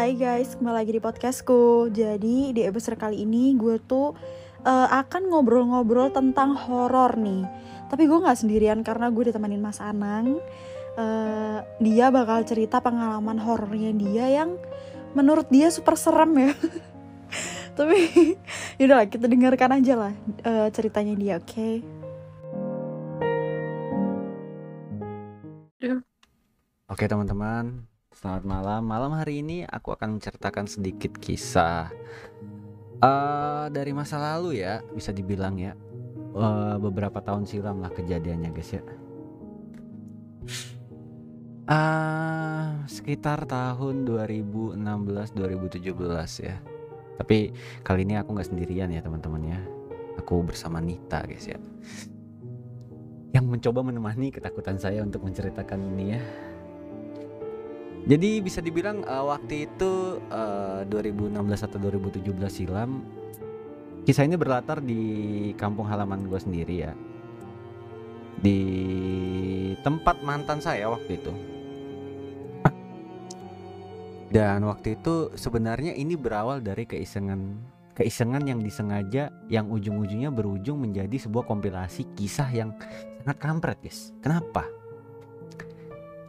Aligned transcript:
Hai 0.00 0.16
guys, 0.16 0.56
kembali 0.56 0.80
lagi 0.80 0.96
di 0.96 1.02
podcastku. 1.04 1.92
Jadi 1.92 2.56
di 2.56 2.64
episode 2.64 2.96
kali 2.96 3.20
ini 3.20 3.52
gue 3.52 3.76
tuh 3.84 4.16
uh, 4.64 4.88
akan 4.96 5.28
ngobrol-ngobrol 5.28 6.08
tentang 6.08 6.56
horor 6.56 7.20
nih. 7.20 7.44
Tapi 7.92 8.08
gue 8.08 8.16
nggak 8.16 8.40
sendirian 8.40 8.80
karena 8.80 9.12
gue 9.12 9.28
ditemenin 9.28 9.60
Mas 9.60 9.76
Anang. 9.76 10.40
Uh, 10.96 11.60
dia 11.84 12.08
bakal 12.08 12.48
cerita 12.48 12.80
pengalaman 12.80 13.36
horornya 13.44 13.92
dia 13.92 14.40
yang 14.40 14.56
menurut 15.12 15.52
dia 15.52 15.68
super 15.68 16.00
serem 16.00 16.48
ya. 16.48 16.56
Tapi 17.76 18.00
yaudah 18.80 19.04
kita 19.04 19.28
dengarkan 19.28 19.84
aja 19.84 20.00
lah 20.00 20.12
uh, 20.48 20.72
ceritanya 20.72 21.12
dia, 21.12 21.36
oke? 21.36 21.44
Okay? 21.44 21.84
Oke 26.88 27.04
teman-teman, 27.04 27.89
Selamat 28.10 28.42
malam. 28.42 28.82
Malam 28.90 29.14
hari 29.14 29.38
ini 29.38 29.62
aku 29.62 29.94
akan 29.94 30.18
menceritakan 30.18 30.66
sedikit 30.66 31.14
kisah 31.14 31.94
uh, 32.98 33.70
dari 33.70 33.94
masa 33.94 34.18
lalu 34.18 34.66
ya, 34.66 34.82
bisa 34.90 35.14
dibilang 35.14 35.54
ya. 35.54 35.78
Uh, 36.34 36.74
beberapa 36.82 37.22
tahun 37.22 37.46
silam 37.46 37.78
lah 37.78 37.94
kejadiannya 37.94 38.50
guys 38.50 38.74
ya. 38.74 38.82
Uh, 41.70 42.82
sekitar 42.90 43.46
tahun 43.46 44.02
2016-2017 44.02 46.50
ya. 46.50 46.58
Tapi 47.14 47.54
kali 47.86 48.00
ini 48.02 48.18
aku 48.18 48.34
nggak 48.34 48.50
sendirian 48.50 48.90
ya 48.90 49.06
teman-teman 49.06 49.54
ya. 49.54 49.62
Aku 50.18 50.42
bersama 50.42 50.82
Nita 50.82 51.22
guys 51.22 51.46
ya. 51.46 51.62
Yang 53.30 53.46
mencoba 53.46 53.86
menemani 53.86 54.34
ketakutan 54.34 54.82
saya 54.82 55.06
untuk 55.06 55.22
menceritakan 55.22 55.94
ini 55.94 56.18
ya 56.18 56.49
jadi 58.08 58.40
bisa 58.40 58.64
dibilang 58.64 59.04
uh, 59.04 59.28
waktu 59.28 59.68
itu 59.68 60.22
uh, 60.32 60.80
eh, 60.82 60.88
2016 60.88 61.66
atau 61.68 61.78
2017 61.78 62.32
silam 62.48 63.04
kisah 64.08 64.24
ini 64.24 64.36
berlatar 64.40 64.80
di 64.80 65.00
kampung 65.54 65.84
halaman 65.86 66.24
gue 66.24 66.40
sendiri 66.40 66.74
ya. 66.88 66.92
Di 68.40 68.60
tempat 69.84 70.24
mantan 70.24 70.64
saya 70.64 70.88
waktu 70.88 71.20
itu. 71.20 71.32
Dan 74.30 74.62
waktu 74.64 74.94
itu 74.96 75.34
sebenarnya 75.34 75.92
ini 75.92 76.14
berawal 76.14 76.62
dari 76.62 76.86
keisengan 76.86 77.58
keisengan 77.98 78.46
yang 78.46 78.62
disengaja 78.62 79.28
yang 79.50 79.68
ujung-ujungnya 79.68 80.32
berujung 80.32 80.80
menjadi 80.80 81.20
sebuah 81.20 81.44
kompilasi 81.44 82.14
kisah 82.16 82.48
yang 82.48 82.72
sangat 83.20 83.36
kampret 83.42 83.78
guys. 83.84 84.14
Kenapa? 84.24 84.79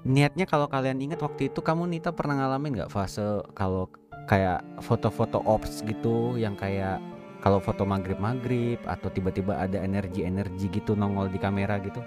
Niatnya 0.02 0.50
kalau 0.50 0.66
kalian 0.66 0.98
ingat 1.02 1.22
waktu 1.22 1.54
itu 1.54 1.60
kamu 1.62 1.86
Nita 1.90 2.10
pernah 2.14 2.38
ngalamin 2.42 2.82
nggak 2.82 2.92
fase 2.94 3.46
kalau 3.54 3.90
kayak 4.26 4.64
foto-foto 4.82 5.42
ops 5.46 5.82
gitu 5.86 6.38
yang 6.38 6.58
kayak 6.58 7.02
kalau 7.42 7.58
foto 7.58 7.86
maghrib 7.86 8.22
maghrib 8.22 8.78
atau 8.86 9.10
tiba-tiba 9.10 9.58
ada 9.58 9.82
energi-energi 9.82 10.70
gitu 10.70 10.94
nongol 10.94 11.30
di 11.30 11.42
kamera 11.42 11.82
gitu? 11.82 12.02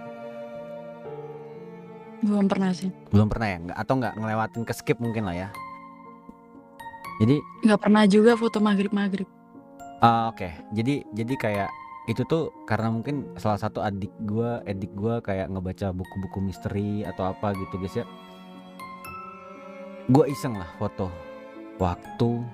Belum 2.23 2.47
pernah 2.47 2.71
sih. 2.71 2.89
Belum 3.11 3.27
pernah 3.27 3.49
ya? 3.51 3.59
Nggak? 3.59 3.79
Atau 3.83 3.95
nggak 3.99 4.15
ngelewatin 4.17 4.63
ke 4.63 4.73
skip 4.73 4.99
mungkin 5.03 5.27
lah 5.27 5.37
ya? 5.37 5.49
Jadi 7.19 7.37
nggak 7.67 7.81
pernah 7.83 8.03
juga 8.07 8.35
foto 8.39 8.59
maghrib 8.63 8.91
maghrib 8.91 9.27
uh, 10.05 10.31
oke. 10.31 10.37
Okay. 10.37 10.53
jadi 10.77 10.95
jadi 11.17 11.35
kayak 11.41 11.71
itu 12.05 12.21
tuh 12.29 12.53
karena 12.69 12.93
mungkin 12.93 13.33
salah 13.41 13.57
satu 13.57 13.81
adik 13.81 14.13
gue 14.29 14.61
edik 14.69 14.93
gue 14.93 15.25
kayak 15.25 15.49
ngebaca 15.49 15.89
buku-buku 15.97 16.39
misteri 16.45 17.01
atau 17.01 17.33
apa 17.33 17.57
gitu. 17.57 17.81
Guys 17.81 17.97
ya 17.97 18.05
gue 20.13 20.25
iseng 20.29 20.61
lah 20.61 20.69
foto 20.77 21.09
waktu 21.81 22.45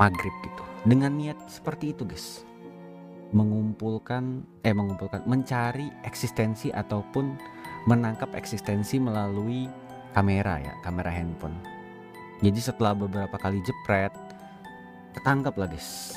maghrib 0.00 0.32
gitu. 0.40 0.64
Dengan 0.88 1.12
niat 1.12 1.36
seperti 1.52 1.92
itu 1.92 2.08
guys. 2.08 2.48
Mengumpulkan 3.36 4.46
eh 4.64 4.72
mengumpulkan 4.72 5.28
mencari 5.28 5.92
eksistensi 6.08 6.72
ataupun 6.72 7.36
menangkap 7.84 8.32
eksistensi 8.32 8.96
melalui 8.96 9.68
kamera 10.16 10.56
ya 10.56 10.72
kamera 10.80 11.12
handphone. 11.12 11.56
Jadi 12.40 12.60
setelah 12.64 12.96
beberapa 12.96 13.36
kali 13.36 13.60
jepret 13.60 14.14
ketangkap 15.12 15.52
lah 15.60 15.68
guys 15.68 16.16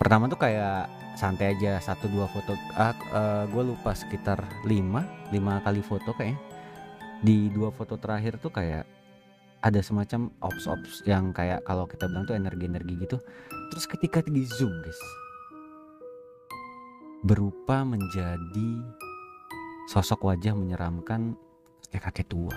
pertama 0.00 0.32
tuh 0.32 0.40
kayak 0.40 0.88
santai 1.12 1.52
aja 1.52 1.76
satu 1.76 2.08
dua 2.08 2.24
foto. 2.32 2.56
Ah, 2.72 2.88
uh, 2.88 2.88
eh, 2.88 3.44
gue 3.52 3.62
lupa 3.68 3.92
sekitar 3.92 4.40
lima 4.64 5.04
lima 5.28 5.60
kali 5.60 5.84
foto 5.84 6.16
kayaknya. 6.16 6.40
Di 7.20 7.52
dua 7.52 7.68
foto 7.68 8.00
terakhir 8.00 8.40
tuh 8.40 8.48
kayak 8.48 8.88
ada 9.60 9.80
semacam 9.84 10.32
ops 10.40 10.64
ops 10.64 11.04
yang 11.04 11.36
kayak 11.36 11.60
kalau 11.68 11.84
kita 11.84 12.08
bilang 12.08 12.24
tuh 12.24 12.32
energi 12.32 12.64
energi 12.64 12.96
gitu. 12.96 13.20
Terus 13.68 13.84
ketika 13.84 14.24
di 14.24 14.48
zoom 14.48 14.72
guys 14.80 15.00
berupa 17.20 17.84
menjadi 17.84 18.80
sosok 19.92 20.32
wajah 20.32 20.56
menyeramkan 20.56 21.36
kayak 21.92 22.08
kakek 22.08 22.32
tua. 22.32 22.56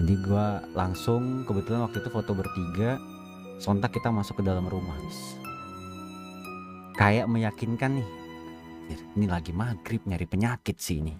Jadi 0.00 0.14
gue 0.24 0.46
langsung 0.72 1.44
kebetulan 1.44 1.84
waktu 1.84 2.00
itu 2.00 2.08
foto 2.08 2.32
bertiga 2.32 2.96
sontak 3.58 3.94
kita 3.94 4.10
masuk 4.10 4.40
ke 4.40 4.44
dalam 4.46 4.66
rumah 4.66 4.96
kayak 6.94 7.26
meyakinkan 7.26 7.98
nih 8.02 8.08
ini 9.18 9.26
lagi 9.26 9.50
maghrib 9.50 10.04
nyari 10.04 10.28
penyakit 10.28 10.76
sih 10.76 11.00
ini. 11.00 11.16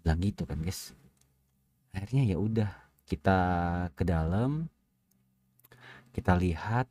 Bilang 0.00 0.20
gitu 0.20 0.44
kan 0.44 0.60
guys 0.60 0.92
akhirnya 1.94 2.26
ya 2.26 2.36
udah 2.36 2.70
kita 3.06 3.38
ke 3.94 4.02
dalam 4.02 4.66
kita 6.10 6.34
lihat 6.34 6.90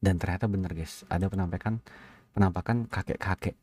dan 0.00 0.16
ternyata 0.16 0.48
bener 0.48 0.72
guys 0.72 1.04
ada 1.12 1.28
penampakan 1.28 1.84
penampakan 2.32 2.88
kakek-kakek 2.88 3.54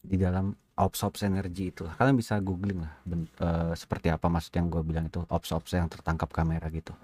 di 0.00 0.16
dalam 0.16 0.56
ops 0.76 1.04
ops 1.04 1.24
energi 1.24 1.72
itu 1.72 1.84
kalian 2.00 2.16
bisa 2.16 2.40
googling 2.40 2.84
lah 2.84 2.92
ben, 3.04 3.28
uh, 3.40 3.72
seperti 3.76 4.08
apa 4.08 4.28
maksud 4.28 4.52
yang 4.56 4.72
gue 4.72 4.82
bilang 4.84 5.08
itu 5.08 5.20
ops 5.28 5.52
ops 5.52 5.72
yang 5.76 5.88
tertangkap 5.88 6.32
kamera 6.32 6.68
gitu 6.72 6.96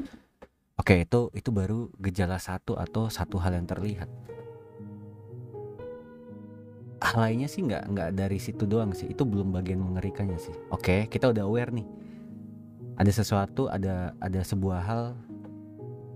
Oke, 0.83 1.07
itu 1.07 1.31
itu 1.31 1.55
baru 1.55 1.87
gejala 1.95 2.43
satu 2.43 2.75
atau 2.75 3.07
satu 3.07 3.39
hal 3.39 3.55
yang 3.55 3.71
terlihat. 3.71 4.11
Hal 6.99 7.23
lainnya 7.23 7.47
sih 7.47 7.63
nggak 7.63 7.87
nggak 7.87 8.11
dari 8.19 8.43
situ 8.43 8.67
doang 8.67 8.91
sih. 8.91 9.07
Itu 9.07 9.23
belum 9.23 9.55
bagian 9.55 9.79
mengerikannya 9.79 10.43
sih. 10.43 10.51
Oke, 10.75 11.07
kita 11.07 11.31
udah 11.31 11.47
aware 11.47 11.71
nih. 11.71 11.87
Ada 12.99 13.15
sesuatu, 13.15 13.71
ada 13.71 14.11
ada 14.19 14.43
sebuah 14.43 14.83
hal 14.83 15.03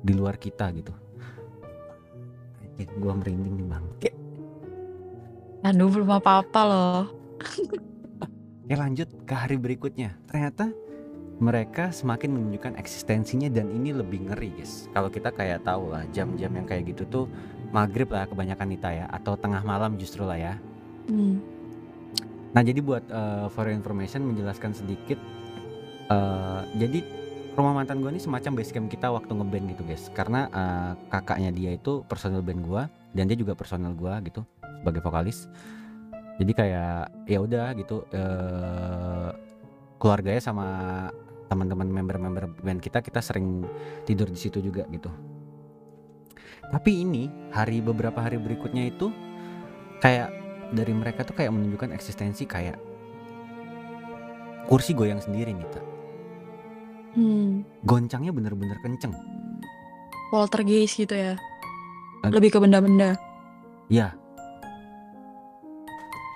di 0.02 0.18
luar 0.18 0.34
kita 0.34 0.74
gitu. 0.74 0.90
Gua 2.98 3.14
merinding 3.14 3.62
nih 3.62 3.66
bangke. 3.70 4.10
Aduh 5.62 5.94
belum 5.94 6.10
apa-apa 6.10 6.60
loh. 6.66 7.02
ya 8.66 8.82
lanjut 8.82 9.14
ke 9.30 9.34
hari 9.38 9.62
berikutnya. 9.62 10.18
Ternyata 10.26 10.74
mereka 11.36 11.92
semakin 11.92 12.32
menunjukkan 12.32 12.80
eksistensinya 12.80 13.52
dan 13.52 13.68
ini 13.68 13.92
lebih 13.92 14.24
ngeri 14.24 14.56
guys. 14.56 14.88
Kalau 14.96 15.12
kita 15.12 15.28
kayak 15.36 15.68
tahu 15.68 15.92
lah 15.92 16.08
jam-jam 16.08 16.48
yang 16.48 16.64
kayak 16.64 16.88
gitu 16.96 17.04
tuh 17.04 17.24
maghrib 17.76 18.08
lah 18.08 18.24
kebanyakan 18.24 18.66
Nita 18.72 18.88
ya 18.88 19.06
atau 19.12 19.36
tengah 19.36 19.60
malam 19.60 20.00
justru 20.00 20.24
lah 20.24 20.38
ya. 20.38 20.54
Hmm. 21.06 21.38
nah 22.50 22.64
jadi 22.64 22.80
buat 22.80 23.04
uh, 23.12 23.46
for 23.52 23.68
information 23.68 24.26
menjelaskan 24.26 24.72
sedikit 24.74 25.20
uh, 26.08 26.64
jadi 26.74 27.04
rumah 27.52 27.76
mantan 27.78 28.00
gue 28.00 28.10
ini 28.10 28.18
semacam 28.18 28.58
base 28.58 28.72
camp 28.72 28.88
kita 28.88 29.12
waktu 29.12 29.28
ngeband 29.28 29.76
gitu 29.76 29.82
guys. 29.84 30.08
Karena 30.16 30.48
uh, 30.48 30.92
kakaknya 31.12 31.52
dia 31.52 31.76
itu 31.76 32.00
personal 32.08 32.40
band 32.40 32.64
gue 32.64 32.82
dan 33.12 33.28
dia 33.28 33.36
juga 33.36 33.52
personal 33.52 33.92
gue 33.92 34.12
gitu 34.32 34.40
sebagai 34.80 35.04
vokalis. 35.04 35.52
Jadi 36.40 36.52
kayak 36.52 37.28
ya 37.28 37.38
udah 37.44 37.76
gitu 37.76 38.08
uh, 38.12 39.36
keluarganya 40.00 40.40
sama 40.40 40.66
teman-teman 41.46 41.86
member-member 41.86 42.62
band 42.62 42.82
kita 42.82 43.00
kita 43.02 43.22
sering 43.22 43.62
tidur 44.02 44.26
di 44.26 44.38
situ 44.38 44.58
juga 44.58 44.86
gitu. 44.90 45.10
Tapi 46.66 47.06
ini 47.06 47.30
hari 47.54 47.78
beberapa 47.78 48.18
hari 48.18 48.42
berikutnya 48.42 48.90
itu 48.90 49.14
kayak 50.02 50.34
dari 50.74 50.90
mereka 50.90 51.22
tuh 51.22 51.38
kayak 51.38 51.54
menunjukkan 51.54 51.94
eksistensi 51.94 52.42
kayak 52.42 52.74
kursi 54.66 54.98
goyang 54.98 55.22
sendiri 55.22 55.54
nih 55.54 55.68
tak 55.70 55.84
hmm. 57.14 57.86
goncangnya 57.86 58.34
bener-bener 58.34 58.78
kenceng. 58.82 59.14
Poltergeist 60.34 60.98
gitu 60.98 61.14
ya? 61.14 61.38
Lebih 62.26 62.50
ke 62.50 62.58
benda-benda? 62.58 63.14
Ya 63.86 64.18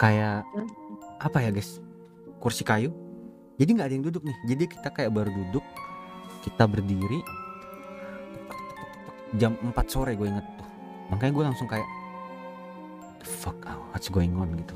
kayak 0.00 0.48
apa 1.20 1.38
ya 1.44 1.52
guys? 1.52 1.82
Kursi 2.40 2.64
kayu 2.64 2.88
jadi 3.60 3.76
nggak 3.76 3.88
ada 3.92 3.94
yang 4.00 4.06
duduk 4.08 4.24
nih. 4.24 4.36
Jadi 4.48 4.64
kita 4.72 4.88
kayak 4.88 5.12
baru 5.12 5.28
duduk 5.36 5.60
kita 6.40 6.64
berdiri. 6.64 7.20
Jam 9.36 9.52
4 9.60 9.76
sore 9.84 10.16
gue 10.16 10.32
inget 10.32 10.48
tuh. 10.56 10.68
Makanya 11.12 11.32
gue 11.36 11.44
langsung 11.44 11.68
kayak 11.68 11.84
the 13.20 13.28
fuck 13.28 13.60
oh, 13.68 13.84
what's 13.92 14.08
going 14.08 14.32
on? 14.40 14.48
gitu. 14.56 14.72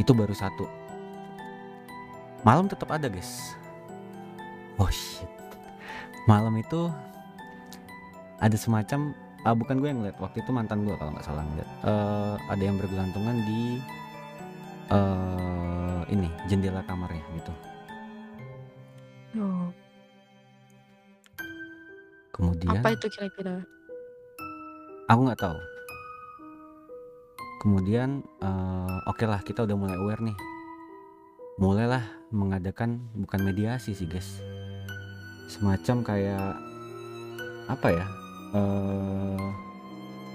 Itu 0.00 0.16
baru 0.16 0.32
satu. 0.32 0.64
Malam 2.40 2.64
tetap 2.64 2.88
ada 2.96 3.12
guys. 3.12 3.52
Oh 4.80 4.88
shit. 4.88 5.28
Malam 6.24 6.56
itu 6.56 6.88
ada 8.40 8.56
semacam 8.56 9.12
ah, 9.44 9.52
bukan 9.52 9.84
gue 9.84 9.88
yang 9.92 10.00
ngeliat. 10.00 10.16
Waktu 10.16 10.40
itu 10.40 10.48
mantan 10.48 10.88
gue 10.88 10.96
kalau 10.96 11.12
nggak 11.12 11.28
salah 11.28 11.44
ngeliat. 11.44 11.68
Eh, 11.84 12.34
ada 12.48 12.62
yang 12.64 12.80
bergelantungan 12.80 13.36
di 13.44 13.78
eh 14.90 16.00
ini 16.10 16.28
jendela 16.50 16.82
kamarnya 16.82 17.22
gitu. 17.38 17.52
Oh, 19.32 19.72
kemudian 22.34 22.80
apa 22.82 22.92
itu 22.92 23.06
kira-kira? 23.08 23.64
aku 25.12 25.20
nggak 25.28 25.40
tahu. 25.40 25.58
Kemudian 27.62 28.26
eh, 28.42 28.96
oke 29.06 29.24
lah 29.28 29.40
kita 29.44 29.62
udah 29.62 29.76
mulai 29.76 29.96
aware 30.00 30.22
nih. 30.24 30.36
Mulailah 31.60 32.02
mengadakan 32.32 33.06
bukan 33.14 33.40
mediasi 33.44 33.92
sih 33.92 34.08
guys. 34.08 34.40
Semacam 35.52 36.00
kayak 36.00 36.56
apa 37.70 37.88
ya 37.92 38.06
eh 38.52 39.46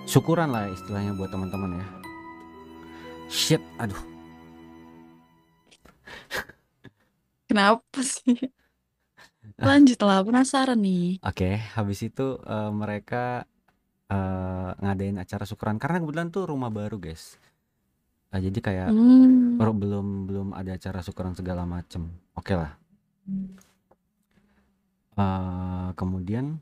syukuran 0.08 0.50
lah 0.50 0.72
istilahnya 0.72 1.14
buat 1.18 1.30
teman-teman 1.30 1.82
ya. 1.82 1.88
Shit 3.28 3.62
aduh 3.76 4.17
Kenapa 7.58 8.06
sih? 8.06 8.38
Lanjut 9.66 9.98
lah, 10.06 10.22
penasaran 10.22 10.78
nih. 10.78 11.18
oke 11.26 11.50
habis 11.78 12.00
itu 12.06 12.38
eh, 12.46 12.72
mereka 12.72 13.46
eh, 14.12 14.70
ngadain 14.84 15.18
acara 15.24 15.44
syukuran 15.50 15.78
karena 15.82 15.98
kebetulan 16.02 16.30
tuh 16.36 16.44
rumah 16.52 16.72
baru 16.74 16.98
guys 17.02 17.38
Ah, 18.34 18.44
jadi 18.44 18.60
kayak 18.60 18.90
Hmm. 18.92 19.58
baru 19.58 19.72
belum 19.74 20.08
belum 20.30 20.48
ada 20.54 20.76
acara 20.78 21.00
syukuran 21.02 21.34
segala 21.34 21.64
macem 21.66 22.12
oke 22.36 22.54
lah 22.54 22.72
Eh, 25.18 25.90
kemudian 26.00 26.62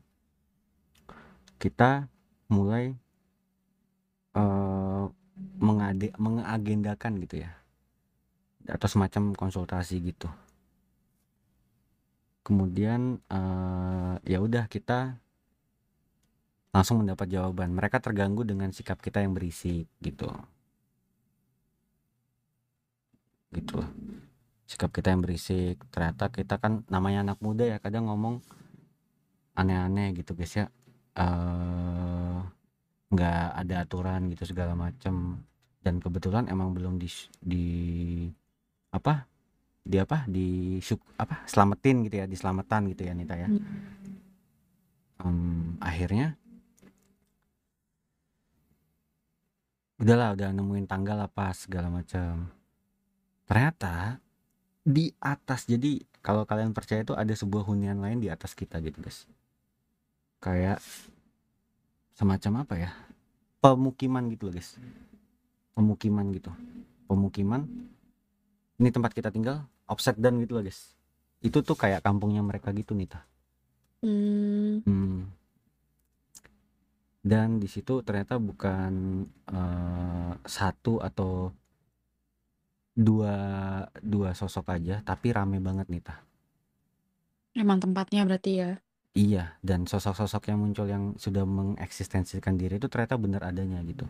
kita 1.60 2.08
mulai 2.48 2.96
eh 4.40 5.04
mengade 5.66 6.08
mengagendakan 6.24 7.12
gitu 7.24 7.36
ya 7.44 7.50
atau 8.66 8.88
semacam 8.90 9.22
konsultasi 9.34 9.94
gitu 10.02 10.28
kemudian 12.46 13.18
eh 13.26 14.14
ya 14.22 14.38
udah 14.38 14.70
kita 14.70 15.18
langsung 16.70 17.02
mendapat 17.02 17.26
jawaban. 17.26 17.74
Mereka 17.74 17.98
terganggu 17.98 18.46
dengan 18.46 18.70
sikap 18.70 19.02
kita 19.02 19.18
yang 19.24 19.34
berisik 19.34 19.90
gitu. 19.98 20.30
Gitu. 23.50 23.74
Loh 23.82 23.90
sikap 24.66 24.90
kita 24.90 25.14
yang 25.14 25.22
berisik. 25.22 25.80
Ternyata 25.94 26.28
kita 26.28 26.58
kan 26.58 26.82
namanya 26.90 27.32
anak 27.32 27.38
muda 27.40 27.64
ya 27.64 27.78
kadang 27.78 28.10
ngomong 28.10 28.42
aneh-aneh 29.56 30.12
gitu 30.18 30.34
guys 30.36 30.52
ya. 30.52 30.66
Eh 31.16 32.38
nggak 33.06 33.42
ada 33.62 33.74
aturan 33.86 34.28
gitu 34.34 34.44
segala 34.44 34.74
macem. 34.74 35.40
Dan 35.80 36.02
kebetulan 36.02 36.50
emang 36.50 36.74
belum 36.74 36.98
di 36.98 37.08
di 37.38 37.66
apa 38.90 39.24
di 39.86 39.96
apa 40.02 40.26
di 40.26 40.78
syuk- 40.82 41.14
apa 41.14 41.46
selamatin 41.46 42.02
gitu 42.10 42.18
ya 42.18 42.26
diselamatan 42.26 42.90
gitu 42.90 43.06
ya 43.06 43.14
Nita 43.14 43.38
ya. 43.38 43.48
Em, 45.22 45.78
akhirnya 45.78 46.34
udahlah 49.96 50.34
udah 50.36 50.50
nemuin 50.52 50.90
tanggal 50.90 51.16
apa 51.22 51.54
segala 51.56 51.88
macam 51.88 52.52
ternyata 53.48 54.20
di 54.82 55.14
atas 55.22 55.64
jadi 55.64 56.02
kalau 56.20 56.42
kalian 56.42 56.74
percaya 56.74 57.06
itu 57.06 57.14
ada 57.14 57.30
sebuah 57.30 57.62
hunian 57.62 58.02
lain 58.02 58.18
di 58.18 58.26
atas 58.26 58.50
kita 58.58 58.82
gitu 58.82 58.98
guys. 58.98 59.30
Kayak 60.42 60.82
semacam 62.18 62.66
apa 62.66 62.74
ya 62.74 62.90
pemukiman 63.62 64.26
gitu 64.34 64.50
loh 64.50 64.54
guys. 64.58 64.74
Pemukiman 65.78 66.26
gitu. 66.34 66.50
Pemukiman 67.06 67.62
ini 68.76 68.90
tempat 68.90 69.14
kita 69.14 69.30
tinggal 69.30 69.64
offset 69.86 70.18
dan 70.18 70.38
gitu 70.42 70.58
loh 70.58 70.64
guys 70.66 70.94
itu 71.40 71.58
tuh 71.62 71.76
kayak 71.78 72.02
kampungnya 72.02 72.42
mereka 72.42 72.74
gitu 72.74 72.92
Nita 72.92 73.22
Hmm. 74.04 74.84
Hmm. 74.84 75.32
Dan 77.26 77.58
di 77.58 77.66
situ 77.66 78.06
ternyata 78.06 78.38
bukan 78.38 79.24
eh, 79.50 80.32
satu 80.46 81.02
atau 81.02 81.50
dua 82.96 83.34
dua 83.98 84.30
sosok 84.32 84.72
aja, 84.72 85.02
tapi 85.02 85.34
rame 85.34 85.58
banget 85.58 85.90
nih 85.90 86.02
tah. 86.06 86.22
Emang 87.56 87.80
tempatnya 87.80 88.22
berarti 88.28 88.52
ya. 88.62 88.70
Iya, 89.16 89.56
dan 89.64 89.88
sosok-sosok 89.88 90.52
yang 90.52 90.60
muncul 90.60 90.86
yang 90.92 91.16
sudah 91.16 91.48
mengeksistensikan 91.48 92.60
diri 92.60 92.76
itu 92.76 92.84
ternyata 92.92 93.16
benar 93.16 93.48
adanya 93.48 93.80
gitu. 93.80 94.04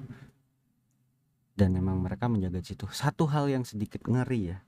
Dan 1.55 1.79
memang 1.79 2.03
mereka 2.03 2.27
menjaga 2.27 2.59
situ. 2.59 2.91
Satu 2.91 3.31
hal 3.31 3.47
yang 3.47 3.63
sedikit 3.63 4.03
ngeri 4.03 4.51
ya. 4.51 4.59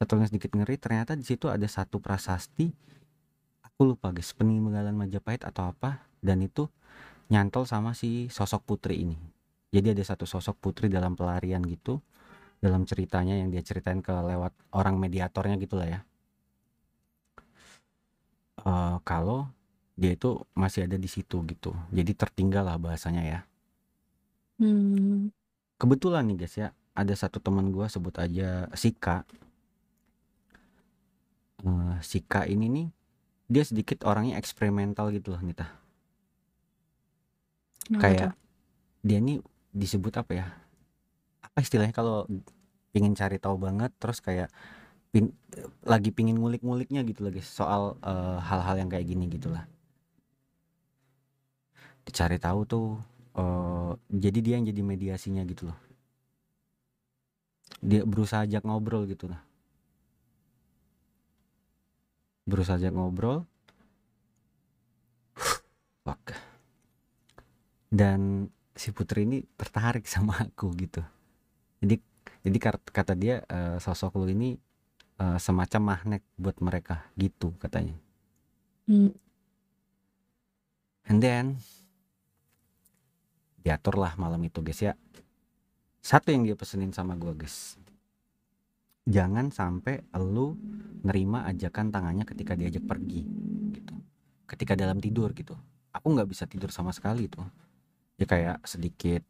Satu 0.00 0.16
hal 0.16 0.26
yang 0.26 0.30
sedikit 0.30 0.50
ngeri 0.54 0.76
ternyata 0.76 1.14
di 1.14 1.22
situ 1.22 1.46
ada 1.46 1.64
satu 1.64 2.02
prasasti 2.02 2.72
aku 3.74 3.90
lupa 3.90 4.14
guys, 4.14 4.30
peninggalan 4.30 4.94
Majapahit 4.94 5.42
atau 5.42 5.66
apa 5.74 6.06
dan 6.22 6.38
itu 6.38 6.70
nyantol 7.26 7.66
sama 7.66 7.90
si 7.90 8.30
sosok 8.30 8.62
putri 8.62 9.02
ini. 9.02 9.18
Jadi 9.74 9.90
ada 9.90 10.04
satu 10.06 10.22
sosok 10.22 10.54
putri 10.62 10.86
dalam 10.86 11.18
pelarian 11.18 11.58
gitu 11.66 11.98
dalam 12.62 12.86
ceritanya 12.86 13.34
yang 13.34 13.50
dia 13.50 13.60
ceritain 13.60 13.98
ke 13.98 14.14
lewat 14.14 14.54
orang 14.72 14.96
mediatornya 14.96 15.58
gitulah 15.58 15.90
ya. 15.90 16.00
Eh, 18.62 18.96
kalau 19.02 19.50
dia 19.98 20.14
itu 20.14 20.38
masih 20.54 20.86
ada 20.86 20.94
di 20.94 21.10
situ 21.10 21.42
gitu. 21.44 21.74
Jadi 21.90 22.14
tertinggal 22.14 22.70
lah 22.70 22.78
bahasanya 22.78 23.22
ya. 23.26 23.40
Hmm. 24.62 25.34
Kebetulan 25.76 26.30
nih 26.30 26.46
guys 26.46 26.54
ya, 26.54 26.70
ada 26.94 27.14
satu 27.18 27.42
teman 27.42 27.74
gua 27.74 27.90
sebut 27.90 28.14
aja 28.16 28.70
Sika. 28.78 29.26
Eh, 31.68 31.96
Sika 32.10 32.40
ini 32.54 32.66
nih 32.76 32.86
dia 33.52 33.64
sedikit 33.70 33.98
orangnya 34.10 34.34
eksperimental 34.42 35.06
gitu 35.16 35.28
loh 35.34 35.42
Nita. 35.46 35.66
Kenapa 37.86 38.02
Kayak 38.02 38.20
tuh? 38.20 38.32
dia 39.06 39.18
nih 39.20 39.38
disebut 39.74 40.14
apa 40.20 40.32
ya? 40.40 40.46
Apa 41.46 41.58
istilahnya 41.64 41.94
kalau 41.96 42.26
pingin 42.94 43.14
cari 43.20 43.38
tahu 43.42 43.56
banget 43.66 43.90
terus 44.00 44.18
kayak 44.22 44.48
pin- 45.12 45.34
lagi 45.86 46.10
pingin 46.16 46.38
ngulik-nguliknya 46.40 47.02
gitu 47.08 47.20
guys 47.30 47.48
soal 47.48 47.98
eh, 48.04 48.38
hal-hal 48.48 48.76
yang 48.80 48.90
kayak 48.92 49.06
gini 49.10 49.24
gitulah. 49.30 49.64
Dicari 52.04 52.36
tahu 52.36 52.60
tuh 52.68 52.86
eh, 53.40 53.92
jadi 54.12 54.38
dia 54.44 54.54
yang 54.60 54.66
jadi 54.68 54.82
mediasinya 54.84 55.42
gitu 55.48 55.72
loh. 55.72 55.78
Dia 57.90 58.02
berusaha 58.10 58.42
ajak 58.46 58.62
ngobrol 58.66 59.02
gitu 59.12 59.24
lah. 59.32 59.38
Berusaha 62.44 62.76
ajak 62.76 62.92
ngobrol. 62.92 63.48
Fuck. 66.04 66.36
Dan 67.88 68.48
si 68.74 68.90
putri 68.90 69.24
ini 69.24 69.42
tertarik 69.56 70.04
sama 70.14 70.40
aku 70.44 70.72
gitu. 70.76 71.00
Jadi 71.80 71.96
jadi 72.44 72.58
kata 72.92 73.16
dia 73.16 73.40
eh, 73.48 73.76
sosok 73.80 74.20
lu 74.20 74.28
ini 74.28 74.56
eh, 75.20 75.38
semacam 75.40 75.96
magnet 75.96 76.22
buat 76.36 76.60
mereka 76.60 77.08
gitu 77.16 77.56
katanya. 77.56 77.96
Hmm. 78.84 79.16
And 81.08 81.20
then 81.20 81.46
diatur 83.64 83.96
lah 83.96 84.12
malam 84.20 84.44
itu 84.44 84.60
guys 84.60 84.80
ya. 84.84 84.92
Satu 86.04 86.28
yang 86.28 86.44
dia 86.44 86.52
pesenin 86.52 86.92
sama 86.92 87.16
gua 87.16 87.32
guys. 87.32 87.80
Jangan 89.04 89.52
sampai 89.52 90.00
lu 90.16 90.56
nerima 91.04 91.44
ajakan 91.44 91.92
tangannya 91.92 92.24
ketika 92.24 92.56
diajak 92.56 92.84
pergi 92.88 93.22
gitu. 93.76 93.94
Ketika 94.48 94.72
dalam 94.72 94.96
tidur 94.96 95.32
gitu. 95.36 95.52
Aku 95.92 96.10
nggak 96.16 96.28
bisa 96.32 96.48
tidur 96.48 96.72
sama 96.72 96.90
sekali 96.90 97.28
tuh. 97.28 97.44
Ya 98.16 98.24
kayak 98.24 98.64
sedikit 98.64 99.20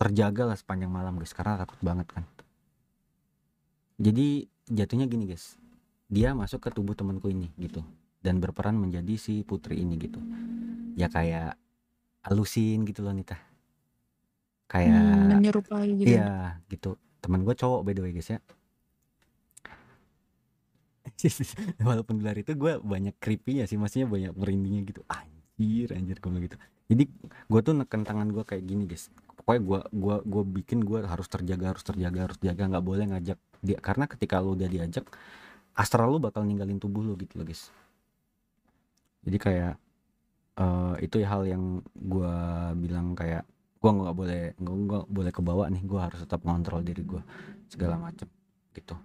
terjaga 0.00 0.48
lah 0.48 0.56
sepanjang 0.56 0.90
malam 0.90 1.20
guys 1.20 1.36
karena 1.36 1.60
takut 1.60 1.76
banget 1.84 2.08
kan. 2.08 2.24
Jadi 4.00 4.48
jatuhnya 4.72 5.04
gini 5.04 5.28
guys. 5.28 5.60
Dia 6.08 6.32
masuk 6.32 6.64
ke 6.64 6.70
tubuh 6.72 6.96
temanku 6.96 7.28
ini 7.28 7.52
gitu 7.60 7.84
dan 8.24 8.40
berperan 8.40 8.80
menjadi 8.80 9.20
si 9.20 9.44
putri 9.44 9.84
ini 9.84 10.00
gitu. 10.00 10.20
Ya 10.96 11.12
kayak 11.12 11.60
halusin 12.24 12.88
gitu 12.88 13.04
loh 13.04 13.12
Nita. 13.12 13.36
Hmm, 13.36 13.52
Kayak 14.72 15.38
menyerupai 15.38 15.88
gitu. 15.92 16.08
Iya 16.16 16.58
gitu 16.72 16.96
teman 17.20 17.44
gue 17.44 17.52
cowok 17.52 17.80
by 17.84 17.92
the 17.92 18.02
way 18.04 18.12
guys 18.16 18.32
ya 18.32 18.40
walaupun 21.88 22.18
di 22.18 22.22
luar 22.26 22.36
itu 22.38 22.52
gue 22.54 22.72
banyak 22.82 23.14
creepy 23.22 23.62
sih 23.64 23.78
maksudnya 23.78 24.06
banyak 24.10 24.32
merindingnya 24.34 24.82
gitu. 24.86 25.00
Anjir 25.08 25.88
anjir 25.94 26.16
gue 26.18 26.30
gitu. 26.50 26.56
Jadi 26.90 27.04
gue 27.24 27.60
tuh 27.64 27.74
neken 27.74 28.02
tangan 28.04 28.28
gue 28.28 28.44
kayak 28.44 28.64
gini 28.66 28.84
guys. 28.84 29.08
Pokoknya 29.38 29.60
gue 29.60 29.80
gua 29.92 30.16
gua 30.24 30.44
bikin 30.44 30.80
gue 30.84 31.04
harus 31.04 31.28
terjaga 31.28 31.76
harus 31.76 31.84
terjaga 31.84 32.30
harus 32.30 32.36
terjaga. 32.40 32.62
Nggak 32.76 32.84
boleh 32.84 33.04
ngajak 33.12 33.38
dia. 33.60 33.78
Karena 33.80 34.04
ketika 34.08 34.40
lu 34.40 34.56
udah 34.56 34.68
diajak 34.68 35.04
astral 35.74 36.12
lu 36.12 36.18
bakal 36.22 36.46
ninggalin 36.46 36.80
tubuh 36.80 37.04
lu 37.04 37.14
gitu 37.20 37.40
loh 37.40 37.46
guys. 37.46 37.68
Jadi 39.24 39.38
kayak 39.40 39.74
uh, 40.60 40.94
itu 41.00 41.20
hal 41.24 41.44
yang 41.48 41.80
gua 41.96 42.72
bilang 42.76 43.16
kayak 43.16 43.44
gua 43.80 43.90
nggak 43.92 44.14
boleh 44.16 44.42
gua 44.60 44.76
nggak 44.76 45.04
boleh 45.08 45.32
kebawa 45.32 45.64
nih. 45.72 45.82
Gua 45.84 46.00
harus 46.08 46.20
tetap 46.24 46.40
ngontrol 46.44 46.80
diri 46.84 47.04
gua 47.04 47.22
segala 47.68 47.96
macem 48.00 48.28
gitu 48.74 48.96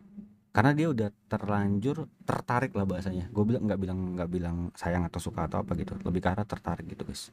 karena 0.49 0.71
dia 0.73 0.87
udah 0.89 1.09
terlanjur 1.29 2.09
tertarik 2.25 2.73
lah 2.73 2.85
bahasanya. 2.89 3.29
Gue 3.29 3.45
bilang 3.45 3.69
nggak 3.69 3.79
bilang 3.79 3.99
nggak 4.17 4.29
bilang 4.29 4.57
sayang 4.73 5.05
atau 5.05 5.21
suka 5.21 5.45
atau 5.45 5.61
apa 5.61 5.77
gitu. 5.77 5.93
Lebih 6.01 6.25
arah 6.25 6.45
tertarik 6.45 6.89
gitu 6.89 7.05
guys. 7.05 7.29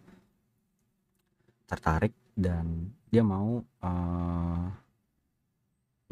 Tertarik 1.65 2.13
dan 2.37 2.93
dia 3.09 3.25
mau 3.25 3.65
uh, 3.65 4.67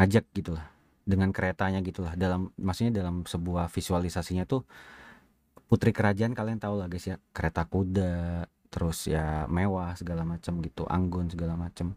ngajak 0.01 0.25
gitulah 0.33 0.67
dengan 1.05 1.29
keretanya 1.31 1.85
gitulah 1.85 2.17
dalam 2.17 2.49
maksudnya 2.57 3.05
dalam 3.05 3.29
sebuah 3.29 3.69
visualisasinya 3.69 4.49
tuh 4.49 4.65
putri 5.69 5.93
kerajaan 5.93 6.33
kalian 6.33 6.57
tahu 6.57 6.81
lah 6.81 6.89
guys 6.89 7.05
ya. 7.05 7.21
Kereta 7.37 7.69
kuda 7.69 8.49
terus 8.73 9.07
ya 9.07 9.45
mewah 9.53 9.93
segala 9.93 10.25
macam 10.25 10.59
gitu. 10.65 10.89
Anggun 10.89 11.29
segala 11.29 11.55
macam. 11.61 11.93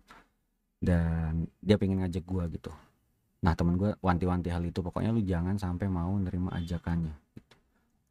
Dan 0.78 1.48
dia 1.64 1.80
pengen 1.80 2.04
ngajak 2.04 2.22
gua 2.28 2.46
gitu 2.52 2.70
nah 3.48 3.56
temen 3.56 3.80
gue 3.80 3.96
wanti-wanti 4.04 4.52
hal 4.52 4.60
itu 4.68 4.84
pokoknya 4.84 5.16
lu 5.16 5.24
jangan 5.24 5.56
sampai 5.56 5.88
mau 5.88 6.12
nerima 6.20 6.52
ajakannya 6.60 7.16
gitu. 7.32 7.56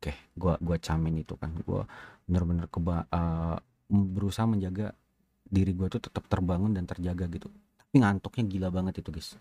oke 0.01 0.13
gua 0.33 0.57
gua 0.65 0.81
camin 0.81 1.21
itu 1.21 1.37
kan. 1.37 1.53
Gua 1.61 1.85
bener-bener 2.25 2.65
keba 2.73 3.05
uh, 3.13 3.61
berusaha 3.93 4.49
menjaga 4.49 4.97
diri 5.45 5.77
gua 5.77 5.93
tuh 5.93 6.01
tetap 6.09 6.25
terbangun 6.25 6.73
dan 6.73 6.89
terjaga 6.89 7.29
gitu. 7.29 7.53
Tapi 7.53 7.95
ngantuknya 8.01 8.45
gila 8.49 8.69
banget 8.73 9.05
itu 9.05 9.13
guys. 9.13 9.37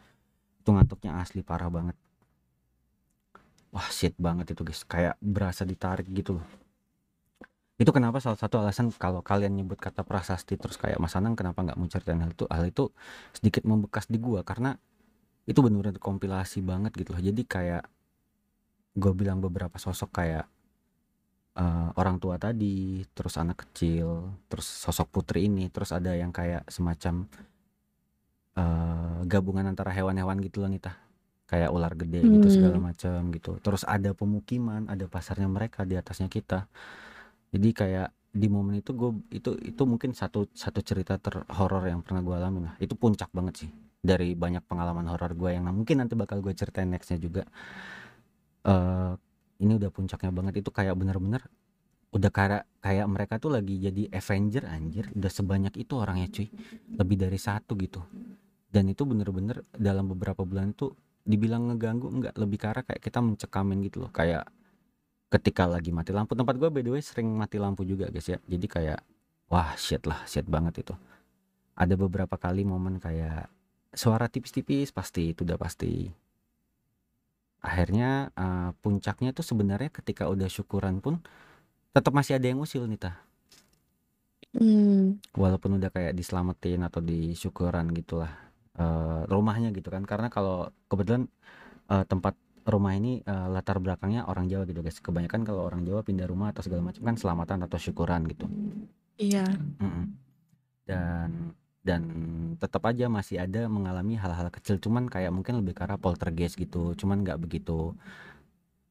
Itu 0.60 0.76
ngantuknya 0.76 1.16
asli 1.24 1.40
parah 1.48 1.72
banget. 1.72 1.96
Wah 3.72 3.88
shit 3.88 4.20
banget 4.20 4.52
itu 4.52 4.68
guys. 4.68 4.84
Kayak 4.84 5.16
berasa 5.24 5.64
ditarik 5.64 6.12
gitu 6.12 6.44
loh. 6.44 6.48
Itu 7.80 7.96
kenapa 7.96 8.20
salah 8.20 8.40
satu 8.40 8.60
alasan 8.60 8.92
kalau 8.96 9.24
kalian 9.24 9.56
nyebut 9.56 9.80
kata 9.80 10.04
prasasti 10.04 10.60
terus 10.60 10.76
kayak 10.76 11.00
Mas 11.00 11.16
Anang 11.16 11.40
kenapa 11.40 11.64
nggak 11.64 11.80
mau 11.80 11.88
ceritain 11.88 12.20
hal 12.20 12.36
itu? 12.36 12.44
Hal 12.52 12.68
itu 12.68 12.84
sedikit 13.32 13.64
membekas 13.64 14.12
di 14.12 14.20
gua 14.20 14.44
karena 14.44 14.76
itu 15.46 15.60
benar-benar 15.62 16.02
kompilasi 16.02 16.66
banget 16.66 16.92
gitu 16.98 17.14
loh. 17.14 17.22
Jadi 17.22 17.46
kayak 17.46 17.86
gue 18.98 19.12
bilang 19.14 19.38
beberapa 19.44 19.78
sosok 19.78 20.10
kayak 20.10 20.46
uh, 21.60 21.90
orang 22.00 22.18
tua 22.18 22.42
tadi 22.42 23.06
terus 23.14 23.38
anak 23.38 23.68
kecil 23.68 24.34
terus 24.50 24.66
sosok 24.66 25.12
putri 25.12 25.46
ini 25.46 25.70
terus 25.70 25.94
ada 25.94 26.16
yang 26.16 26.34
kayak 26.34 26.66
semacam 26.66 27.30
uh, 28.58 29.22
gabungan 29.30 29.70
antara 29.70 29.94
hewan-hewan 29.94 30.42
gitu 30.42 30.66
loh 30.66 30.70
Nita. 30.72 30.98
Kayak 31.46 31.70
ular 31.78 31.94
gede 31.94 32.26
gitu 32.26 32.48
segala 32.50 32.82
hmm. 32.82 32.86
macam 32.90 33.20
gitu. 33.30 33.52
Terus 33.62 33.86
ada 33.86 34.18
pemukiman 34.18 34.90
ada 34.90 35.06
pasarnya 35.06 35.46
mereka 35.46 35.86
di 35.86 35.94
atasnya 35.94 36.26
kita. 36.26 36.66
Jadi 37.54 37.70
kayak 37.70 38.10
di 38.36 38.50
momen 38.50 38.82
itu 38.82 38.98
gue 38.98 39.14
itu 39.30 39.54
itu 39.62 39.82
mungkin 39.86 40.18
satu 40.18 40.50
satu 40.58 40.82
cerita 40.82 41.22
terhoror 41.22 41.86
yang 41.86 42.02
pernah 42.02 42.26
gue 42.26 42.34
alami 42.34 42.66
lah. 42.66 42.74
Itu 42.82 42.98
puncak 42.98 43.30
banget 43.30 43.62
sih 43.62 43.85
dari 44.06 44.38
banyak 44.38 44.62
pengalaman 44.70 45.10
horor 45.10 45.34
gue 45.34 45.58
yang 45.58 45.66
mungkin 45.74 46.06
nanti 46.06 46.14
bakal 46.14 46.46
gue 46.46 46.54
ceritain 46.54 46.86
nextnya 46.86 47.18
juga. 47.18 47.44
Uh, 48.62 49.18
ini 49.58 49.74
udah 49.82 49.90
puncaknya 49.90 50.30
banget. 50.30 50.62
Itu 50.62 50.70
kayak 50.70 50.94
bener-bener 50.94 51.42
udah 52.14 52.32
kayak 52.32 52.64
kayak 52.80 53.06
mereka 53.12 53.42
tuh 53.42 53.58
lagi 53.58 53.82
jadi 53.82 54.14
Avenger 54.14 54.70
anjir. 54.70 55.10
Udah 55.18 55.32
sebanyak 55.34 55.74
itu 55.82 55.94
orangnya 55.98 56.30
cuy. 56.30 56.48
Lebih 56.96 57.18
dari 57.18 57.40
satu 57.42 57.74
gitu. 57.82 58.06
Dan 58.70 58.94
itu 58.94 59.02
bener-bener 59.04 59.66
dalam 59.74 60.06
beberapa 60.14 60.46
bulan 60.46 60.78
tuh 60.78 60.94
dibilang 61.26 61.74
ngeganggu 61.74 62.08
enggak. 62.14 62.34
Lebih 62.38 62.58
karena 62.62 62.82
kayak 62.86 63.02
kita 63.02 63.20
mencekamin 63.26 63.82
gitu 63.90 64.06
loh. 64.06 64.12
Kayak 64.14 64.46
ketika 65.34 65.66
lagi 65.66 65.90
mati 65.90 66.14
lampu. 66.14 66.38
Tempat 66.38 66.56
gue 66.62 66.70
by 66.70 66.82
the 66.86 66.92
way 66.94 67.02
sering 67.02 67.34
mati 67.34 67.58
lampu 67.58 67.82
juga 67.82 68.14
guys 68.14 68.30
ya. 68.30 68.38
Jadi 68.46 68.68
kayak 68.70 69.00
wah 69.50 69.74
shit 69.76 70.06
lah 70.06 70.22
shit 70.30 70.46
banget 70.46 70.86
itu. 70.86 70.94
Ada 71.76 72.00
beberapa 72.00 72.40
kali 72.40 72.64
momen 72.64 73.04
kayak 73.04 73.52
suara 73.96 74.28
tipis-tipis 74.28 74.92
pasti 74.92 75.32
itu 75.32 75.48
udah 75.48 75.58
pasti. 75.58 76.12
Akhirnya 77.66 78.30
uh, 78.38 78.70
puncaknya 78.84 79.34
tuh 79.34 79.42
sebenarnya 79.42 79.90
ketika 79.90 80.30
udah 80.30 80.46
syukuran 80.46 81.02
pun 81.02 81.24
tetap 81.96 82.14
masih 82.14 82.38
ada 82.38 82.46
yang 82.46 82.62
usil 82.62 82.86
nih 82.86 83.00
tah. 83.00 83.18
Hmm. 84.56 85.20
walaupun 85.36 85.76
udah 85.76 85.92
kayak 85.92 86.16
diselamatin 86.16 86.80
atau 86.88 87.04
disyukuran 87.04 87.92
gitulah 87.92 88.32
uh, 88.80 89.28
rumahnya 89.28 89.76
gitu 89.76 89.92
kan. 89.92 90.08
Karena 90.08 90.32
kalau 90.32 90.72
kebetulan 90.88 91.28
uh, 91.92 92.08
tempat 92.08 92.40
rumah 92.64 92.96
ini 92.96 93.20
uh, 93.28 93.52
latar 93.52 93.84
belakangnya 93.84 94.24
orang 94.32 94.48
Jawa 94.48 94.64
gitu 94.64 94.80
guys. 94.80 95.04
Kebanyakan 95.04 95.44
kalau 95.44 95.68
orang 95.68 95.84
Jawa 95.84 96.08
pindah 96.08 96.24
rumah 96.24 96.56
atau 96.56 96.64
segala 96.64 96.88
macam 96.88 97.04
kan 97.04 97.16
selamatan 97.20 97.68
atau 97.68 97.78
syukuran 97.78 98.24
gitu. 98.32 98.48
Iya. 99.20 99.44
Mm 99.80 99.90
-mm. 99.92 100.06
dan 100.86 101.30
dan 101.86 102.02
tetap 102.58 102.82
aja 102.90 103.06
masih 103.06 103.38
ada 103.38 103.70
mengalami 103.70 104.18
hal-hal 104.18 104.50
kecil. 104.50 104.82
Cuman 104.82 105.06
kayak 105.06 105.30
mungkin 105.30 105.62
lebih 105.62 105.78
ke 105.78 105.86
arah 105.86 106.02
poltergeist 106.02 106.58
gitu. 106.58 106.98
Cuman 106.98 107.22
nggak 107.22 107.38
begitu 107.38 107.94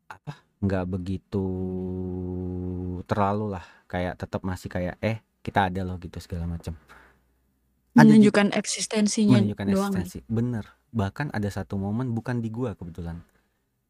apa 0.07 0.39
nggak 0.63 0.87
begitu 0.87 1.45
terlalu 3.11 3.59
lah. 3.59 3.67
Kayak 3.91 4.23
tetap 4.23 4.47
masih 4.47 4.71
kayak 4.71 4.95
eh 5.03 5.19
kita 5.43 5.67
ada 5.67 5.83
loh 5.83 5.99
gitu 5.99 6.23
segala 6.23 6.47
macam 6.47 6.79
menunjukkan 7.95 8.51
eksistensinya 8.59 9.39
menunjukkan 9.39 9.67
doang. 9.71 9.93
eksistensi. 9.95 10.19
Bener. 10.27 10.67
Bahkan 10.91 11.31
ada 11.31 11.49
satu 11.51 11.79
momen 11.79 12.11
bukan 12.11 12.43
di 12.43 12.51
gua 12.51 12.75
kebetulan. 12.75 13.23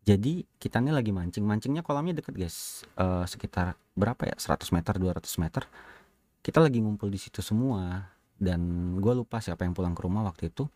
Jadi 0.05 0.45
kita 0.61 0.85
nih 0.85 0.93
lagi 0.93 1.13
mancing. 1.17 1.45
Mancingnya 1.49 1.81
kolamnya 1.81 2.21
deket 2.21 2.37
guys. 2.37 2.85
Uh, 3.01 3.25
sekitar 3.25 3.81
berapa 3.97 4.29
ya? 4.29 4.37
100 4.37 4.69
meter 4.77 4.95
200 5.01 5.25
meter. 5.41 5.65
Kita 6.45 6.61
lagi 6.61 6.85
ngumpul 6.85 7.09
di 7.09 7.17
situ 7.17 7.41
semua 7.41 8.14
dan 8.39 8.61
gue 8.99 9.13
lupa 9.15 9.39
siapa 9.39 9.63
yang 9.63 9.75
pulang 9.75 9.95
ke 9.95 10.03
rumah 10.03 10.27
waktu 10.27 10.51
itu. 10.51 10.67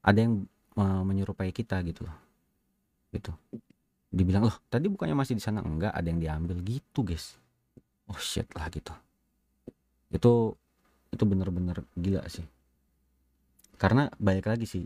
Ada 0.00 0.18
yang 0.24 0.44
uh, 0.76 1.02
menyerupai 1.04 1.52
kita 1.54 1.80
gitu 1.86 2.08
loh. 2.08 2.16
Gitu. 3.14 3.30
Dibilang 4.10 4.46
loh 4.50 4.56
tadi 4.66 4.90
bukannya 4.90 5.14
masih 5.14 5.38
di 5.38 5.42
sana? 5.42 5.62
Enggak 5.62 5.94
ada 5.94 6.06
yang 6.06 6.18
diambil 6.18 6.58
gitu 6.62 7.06
guys. 7.06 7.38
Oh 8.10 8.18
shit 8.18 8.48
lah 8.58 8.66
gitu. 8.72 8.92
Itu 10.10 10.58
itu 11.10 11.24
bener-bener 11.26 11.82
gila 11.94 12.26
sih. 12.26 12.46
Karena 13.78 14.10
balik 14.18 14.50
lagi 14.50 14.66
sih 14.66 14.84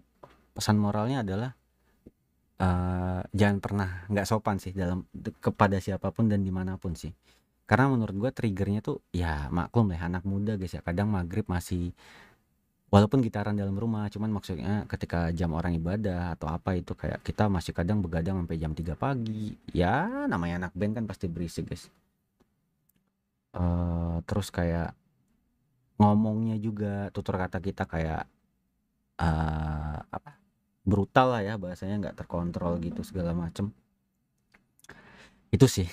pesan 0.54 0.78
moralnya 0.78 1.26
adalah 1.26 1.50
uh, 2.62 3.20
jangan 3.34 3.58
pernah 3.58 3.88
nggak 4.06 4.26
sopan 4.28 4.62
sih 4.62 4.70
dalam 4.70 5.02
kepada 5.42 5.82
siapa 5.82 6.14
pun 6.14 6.30
dan 6.30 6.46
di 6.46 6.52
mana 6.54 6.78
pun 6.78 6.94
sih 6.94 7.11
karena 7.64 7.88
menurut 7.88 8.16
gue 8.28 8.30
triggernya 8.33 8.85
tuh 8.85 9.00
ya 9.09 9.49
maklum 9.49 9.88
lah 9.88 10.04
anak 10.04 10.25
muda 10.28 10.61
guys 10.61 10.76
ya. 10.76 10.85
Kadang 10.85 11.09
maghrib 11.09 11.49
masih 11.49 11.97
walaupun 12.92 13.25
gitaran 13.25 13.56
dalam 13.56 13.75
rumah 13.75 14.06
cuman 14.12 14.30
maksudnya 14.30 14.85
ketika 14.87 15.33
jam 15.33 15.50
orang 15.56 15.75
ibadah 15.75 16.37
atau 16.37 16.47
apa 16.52 16.76
itu 16.76 16.92
kayak 16.92 17.25
kita 17.25 17.49
masih 17.49 17.73
kadang 17.75 18.04
begadang 18.04 18.38
sampai 18.44 18.61
jam 18.61 18.76
3 18.76 18.92
pagi. 19.00 19.56
Ya 19.73 20.28
namanya 20.28 20.68
anak 20.68 20.73
band 20.76 20.92
kan 21.00 21.04
pasti 21.09 21.25
berisik 21.26 21.73
guys. 21.73 21.88
Uh, 23.54 24.21
terus 24.28 24.52
kayak 24.52 24.92
ngomongnya 25.97 26.61
juga 26.61 27.09
tutur 27.16 27.40
kata 27.40 27.64
kita 27.64 27.87
kayak 27.88 28.28
uh, 29.23 29.99
apa 30.04 30.37
brutal 30.85 31.33
lah 31.33 31.40
ya 31.40 31.54
bahasanya 31.56 31.97
nggak 31.97 32.16
terkontrol 32.21 32.76
gitu 32.85 33.00
segala 33.00 33.33
macem. 33.33 33.73
Itu 35.49 35.64
sih 35.64 35.88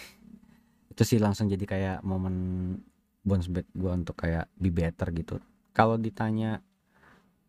itu 1.02 1.18
sih 1.18 1.18
langsung 1.18 1.50
jadi 1.50 1.66
kayak 1.66 1.98
momen 2.06 2.78
bounce 3.26 3.50
back 3.50 3.66
gue 3.74 3.90
untuk 3.90 4.14
kayak 4.22 4.46
be 4.54 4.70
better 4.70 5.10
gitu. 5.10 5.42
Kalau 5.74 5.98
ditanya 5.98 6.62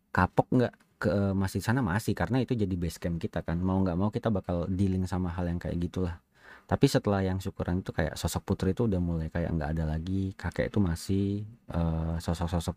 kapok 0.09 0.49
nggak 0.49 0.73
ke 0.97 1.13
masih 1.37 1.61
sana? 1.61 1.85
Masih 1.85 2.17
karena 2.17 2.41
itu 2.41 2.57
jadi 2.57 2.73
base 2.73 2.97
camp 2.97 3.21
kita 3.21 3.45
kan. 3.45 3.61
Mau 3.61 3.77
nggak 3.85 3.93
mau 3.93 4.09
kita 4.09 4.33
bakal 4.33 4.65
dealing 4.65 5.05
sama 5.05 5.29
hal 5.29 5.45
yang 5.45 5.61
kayak 5.61 5.77
gitulah. 5.77 6.17
Tapi 6.65 6.89
setelah 6.89 7.21
yang 7.21 7.37
syukuran 7.37 7.85
itu 7.85 7.93
kayak 7.93 8.17
sosok 8.17 8.41
putri 8.41 8.73
itu 8.73 8.89
udah 8.89 8.97
mulai 8.97 9.29
kayak 9.29 9.53
nggak 9.53 9.69
ada 9.77 9.85
lagi. 9.85 10.33
Kakek 10.33 10.73
itu 10.73 10.81
masih 10.81 11.45
uh, 11.69 12.17
sosok-sosok 12.17 12.73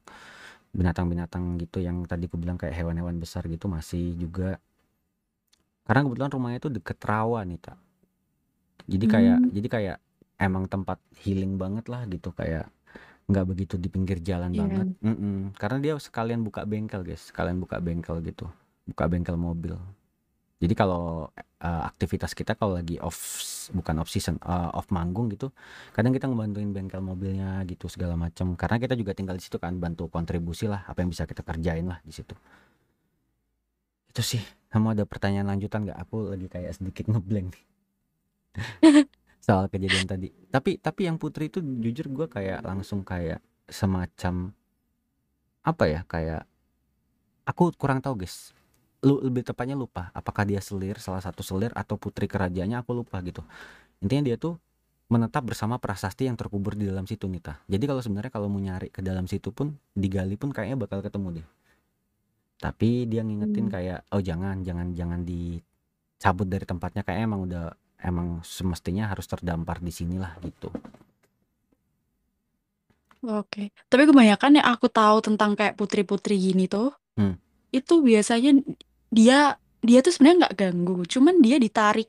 binatang-binatang 0.77 1.57
gitu 1.57 1.81
yang 1.81 2.05
tadi 2.05 2.29
aku 2.29 2.37
bilang 2.37 2.61
kayak 2.61 2.77
hewan-hewan 2.77 3.17
besar 3.17 3.49
gitu 3.49 3.65
masih 3.65 4.13
juga. 4.21 4.61
Karena 5.89 6.05
kebetulan 6.05 6.33
rumahnya 6.37 6.59
itu 6.61 6.69
deket 6.69 7.01
rawa 7.01 7.49
nih 7.49 7.65
tak 7.65 7.81
jadi 8.87 9.07
kayak 9.11 9.39
hmm. 9.43 9.51
jadi 9.51 9.69
kayak 9.69 9.97
emang 10.37 10.69
tempat 10.69 11.01
healing 11.25 11.57
banget 11.57 11.89
lah 11.89 12.05
gitu 12.09 12.33
kayak 12.33 12.69
nggak 13.27 13.47
begitu 13.47 13.75
di 13.75 13.89
pinggir 13.91 14.23
jalan 14.23 14.55
yeah. 14.55 14.63
banget. 14.63 14.89
Mm 15.03 15.17
-mm. 15.17 15.39
karena 15.59 15.79
dia 15.83 15.93
sekalian 15.99 16.41
buka 16.47 16.63
bengkel 16.63 17.03
guys. 17.03 17.33
Sekalian 17.33 17.59
buka 17.59 17.83
bengkel 17.83 18.23
gitu. 18.23 18.47
Buka 18.87 19.11
bengkel 19.11 19.35
mobil. 19.35 19.75
Jadi 20.57 20.73
kalau 20.73 21.29
uh, 21.37 21.83
aktivitas 21.85 22.33
kita 22.33 22.57
kalau 22.57 22.81
lagi 22.81 22.97
off 23.03 23.19
bukan 23.77 24.01
off 24.01 24.09
season 24.09 24.41
uh, 24.41 24.73
off 24.73 24.89
manggung 24.89 25.29
gitu 25.29 25.53
kadang 25.93 26.17
kita 26.17 26.31
ngebantuin 26.31 26.73
bengkel 26.73 27.05
mobilnya 27.05 27.61
gitu 27.69 27.93
segala 27.93 28.17
macam 28.17 28.57
karena 28.57 28.81
kita 28.81 28.97
juga 28.97 29.13
tinggal 29.13 29.37
di 29.37 29.45
situ 29.45 29.61
kan 29.61 29.77
bantu 29.77 30.09
kontribusi 30.09 30.65
lah 30.65 30.89
apa 30.89 31.05
yang 31.05 31.13
bisa 31.13 31.29
kita 31.29 31.45
kerjain 31.45 31.85
lah 31.85 32.01
di 32.01 32.13
situ. 32.15 32.33
Itu 34.09 34.23
sih. 34.25 34.41
Kamu 34.73 34.97
ada 34.97 35.05
pertanyaan 35.05 35.53
lanjutan 35.57 35.89
nggak? 35.89 35.99
Aku 36.09 36.33
lagi 36.33 36.49
kayak 36.49 36.73
sedikit 36.77 37.09
ngeblank 37.09 37.53
nih 37.53 37.65
Soal 39.47 39.71
kejadian 39.71 40.11
tadi. 40.11 40.35
Tapi 40.51 40.83
tapi 40.83 41.07
yang 41.07 41.23
Putri 41.23 41.47
itu 41.47 41.63
jujur 41.63 42.11
gue 42.11 42.27
kayak 42.27 42.67
langsung 42.67 43.07
kayak 43.07 43.39
semacam 43.71 44.51
apa 45.63 45.85
ya 45.87 46.03
kayak 46.03 46.43
aku 47.47 47.71
kurang 47.79 48.03
tahu 48.03 48.27
guys. 48.27 48.51
Lu 49.07 49.23
lebih 49.23 49.47
tepatnya 49.47 49.79
lupa 49.79 50.11
apakah 50.11 50.43
dia 50.43 50.59
selir 50.59 50.99
salah 50.99 51.23
satu 51.23 51.47
selir 51.47 51.71
atau 51.79 51.95
putri 51.95 52.27
kerajaannya 52.27 52.83
aku 52.83 52.91
lupa 52.91 53.23
gitu. 53.23 53.47
Intinya 54.03 54.35
dia 54.35 54.37
tuh 54.37 54.59
menetap 55.07 55.47
bersama 55.47 55.79
prasasti 55.79 56.27
yang 56.27 56.35
terkubur 56.35 56.75
di 56.75 56.91
dalam 56.91 57.07
situ 57.07 57.31
Nita. 57.31 57.63
Jadi 57.71 57.87
kalau 57.87 58.03
sebenarnya 58.03 58.35
kalau 58.35 58.51
mau 58.51 58.59
nyari 58.59 58.91
ke 58.91 58.99
dalam 58.99 59.31
situ 59.31 59.55
pun 59.55 59.79
digali 59.95 60.35
pun 60.35 60.51
kayaknya 60.51 60.75
bakal 60.75 60.99
ketemu 61.07 61.39
deh. 61.39 61.47
Tapi 62.59 63.07
dia 63.07 63.23
ngingetin 63.23 63.71
Hmm. 63.71 63.75
kayak 63.79 63.99
oh 64.11 64.19
jangan 64.19 64.67
jangan 64.67 64.91
jangan 64.99 65.23
dicabut 65.23 66.51
dari 66.51 66.67
tempatnya 66.67 67.07
kayak 67.07 67.31
emang 67.31 67.47
udah 67.47 67.71
emang 68.01 68.41
semestinya 68.45 69.09
harus 69.11 69.27
terdampar 69.29 69.81
di 69.81 69.93
sinilah 69.95 70.37
gitu. 70.45 70.69
Oke. 73.27 73.75
Tapi 73.91 74.03
kebanyakan 74.07 74.61
yang 74.63 74.67
aku 74.71 74.87
tahu 74.87 75.19
tentang 75.25 75.57
kayak 75.59 75.75
putri-putri 75.75 76.39
gini 76.39 76.69
tuh, 76.71 76.95
Hmm. 77.17 77.41
itu 77.73 78.01
biasanya 78.05 78.61
dia 79.11 79.57
dia 79.83 79.99
tuh 80.05 80.13
sebenarnya 80.15 80.47
nggak 80.47 80.57
ganggu, 80.59 80.99
cuman 81.07 81.41
dia 81.43 81.57
ditarik 81.59 82.09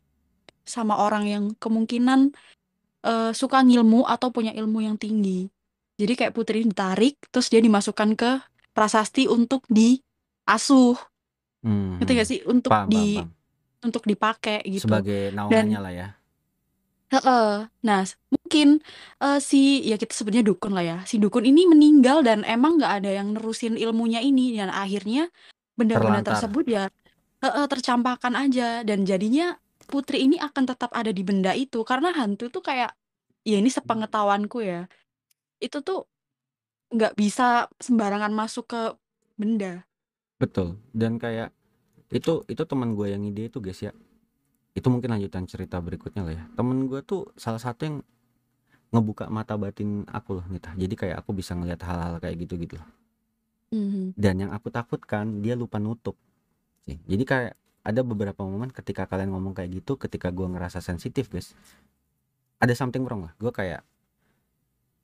sama 0.68 1.00
orang 1.00 1.26
yang 1.28 1.44
kemungkinan 1.58 2.34
eh, 3.08 3.32
suka 3.34 3.64
ngilmu 3.64 4.04
atau 4.06 4.30
punya 4.36 4.52
ilmu 4.52 4.84
yang 4.84 4.98
tinggi. 5.00 5.48
Jadi 5.98 6.14
kayak 6.18 6.36
putri 6.36 6.62
ditarik, 6.66 7.18
terus 7.34 7.48
dia 7.50 7.62
dimasukkan 7.64 8.14
ke 8.20 8.32
prasasti 8.76 9.26
untuk 9.32 9.64
diasuh, 9.72 10.98
Hmm, 11.66 11.98
ngerti 12.00 12.12
gak 12.14 12.30
sih? 12.30 12.40
Untuk 12.46 12.70
Paham, 12.70 12.88
paham, 12.90 12.94
di 12.94 13.06
paham. 13.18 13.30
Untuk 13.84 14.04
dipakai 14.06 14.66
gitu. 14.66 14.90
Sebagai 14.90 15.34
naungannya 15.34 15.78
Dan 15.78 15.84
lah 15.86 15.94
ya. 15.94 16.08
Heeh. 17.08 17.72
Nah, 17.88 18.02
mungkin 18.28 18.84
eh, 19.24 19.40
si 19.40 19.80
ya 19.88 19.96
kita 19.96 20.12
sebutnya 20.12 20.44
dukun 20.44 20.76
lah 20.76 20.84
ya. 20.84 20.98
Si 21.08 21.16
dukun 21.22 21.48
ini 21.48 21.64
meninggal 21.64 22.20
dan 22.26 22.44
emang 22.44 22.76
nggak 22.76 22.94
ada 23.04 23.12
yang 23.16 23.32
nerusin 23.38 23.80
ilmunya 23.80 24.20
ini 24.20 24.60
dan 24.60 24.68
akhirnya 24.68 25.32
benda-benda 25.80 26.20
Terlantar. 26.26 26.32
tersebut 26.36 26.66
ya 26.68 26.84
heeh, 27.46 27.66
tercampakkan 27.70 28.34
aja 28.34 28.82
dan 28.84 29.06
jadinya 29.08 29.56
putri 29.88 30.28
ini 30.28 30.36
akan 30.36 30.68
tetap 30.68 30.92
ada 30.92 31.16
di 31.16 31.24
benda 31.24 31.56
itu 31.56 31.80
karena 31.88 32.12
hantu 32.12 32.52
tuh 32.52 32.60
kayak 32.60 32.92
ya 33.48 33.56
ini 33.56 33.72
sepengetahuanku 33.72 34.60
ya. 34.60 34.92
Itu 35.64 35.80
tuh 35.80 36.04
nggak 36.92 37.16
bisa 37.16 37.72
sembarangan 37.80 38.36
masuk 38.36 38.66
ke 38.68 38.82
benda. 39.40 39.88
Betul. 40.38 40.78
Dan 40.92 41.18
kayak 41.18 41.56
itu 42.08 42.44
itu 42.48 42.64
teman 42.64 42.96
gue 42.96 43.08
yang 43.12 43.24
ide 43.28 43.52
itu 43.52 43.60
guys 43.60 43.80
ya. 43.84 43.92
Itu 44.78 44.88
mungkin 44.94 45.12
lanjutan 45.12 45.50
cerita 45.50 45.82
berikutnya 45.82 46.22
lah 46.24 46.34
ya. 46.38 46.44
Temen 46.56 46.88
gue 46.88 47.02
tuh 47.04 47.32
salah 47.36 47.60
satu 47.60 47.82
yang 47.84 47.98
ngebuka 48.94 49.28
mata 49.28 49.60
batin 49.60 50.08
aku 50.08 50.40
loh 50.40 50.46
Nita. 50.48 50.72
Jadi 50.78 50.96
kayak 50.96 51.20
aku 51.20 51.36
bisa 51.36 51.58
ngelihat 51.58 51.84
hal-hal 51.84 52.24
kayak 52.24 52.36
gitu 52.48 52.56
gitu. 52.56 52.78
Mhm. 53.76 54.16
Dan 54.16 54.48
yang 54.48 54.52
aku 54.56 54.72
takutkan 54.72 55.44
dia 55.44 55.60
lupa 55.60 55.82
nutup. 55.82 56.16
sih. 56.88 56.96
Jadi 57.04 57.24
kayak 57.28 57.54
ada 57.84 58.02
beberapa 58.04 58.44
momen 58.44 58.72
ketika 58.72 59.04
kalian 59.08 59.36
ngomong 59.36 59.52
kayak 59.52 59.84
gitu, 59.84 60.00
ketika 60.00 60.32
gue 60.32 60.48
ngerasa 60.48 60.80
sensitif 60.80 61.28
guys, 61.28 61.52
ada 62.64 62.72
something 62.72 63.04
wrong 63.04 63.28
lah. 63.28 63.34
Gue 63.36 63.52
kayak 63.52 63.84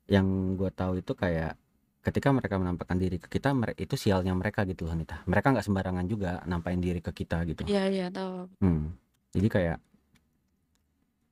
yang 0.08 0.56
gue 0.56 0.68
tahu 0.72 1.00
itu 1.00 1.12
kayak 1.16 1.56
ketika 2.04 2.28
mereka 2.36 2.60
menampakkan 2.60 3.00
diri 3.00 3.16
ke 3.16 3.32
kita, 3.32 3.56
mere- 3.56 3.74
itu 3.80 3.96
sialnya 3.96 4.36
mereka 4.36 4.68
gitu 4.68 4.84
loh 4.84 4.92
Nita. 4.92 5.24
Mereka 5.24 5.56
nggak 5.56 5.64
sembarangan 5.64 6.04
juga 6.04 6.44
nampain 6.44 6.76
diri 6.76 7.00
ke 7.00 7.10
kita 7.16 7.40
gitu. 7.48 7.64
Iya, 7.64 7.88
iya, 7.88 8.06
tahu. 8.12 8.52
Hmm. 8.60 8.92
Jadi 9.32 9.48
kayak 9.48 9.78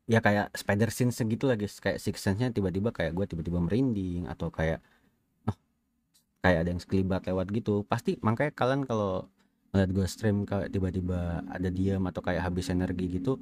ya 0.08 0.18
kayak 0.18 0.50
spider 0.56 0.90
sense 0.90 1.20
gitu 1.20 1.44
lah 1.44 1.60
guys. 1.60 1.76
Kayak 1.76 2.00
six 2.00 2.24
sense-nya 2.24 2.48
tiba-tiba 2.50 2.88
kayak 2.88 3.12
gue 3.12 3.26
tiba-tiba 3.28 3.60
merinding 3.60 4.26
atau 4.32 4.48
kayak 4.48 4.80
oh, 5.44 5.56
kayak 6.40 6.58
ada 6.64 6.68
yang 6.72 6.80
sekelibat 6.80 7.28
lewat 7.28 7.52
gitu. 7.52 7.84
Pasti 7.84 8.16
makanya 8.24 8.56
kalian 8.56 8.88
kalau 8.88 9.28
ngeliat 9.76 9.90
gue 9.92 10.06
stream 10.08 10.48
kayak 10.48 10.72
tiba-tiba 10.72 11.44
ada 11.52 11.68
diam 11.68 12.04
atau 12.08 12.20
kayak 12.24 12.44
habis 12.44 12.68
energi 12.68 13.20
gitu, 13.20 13.40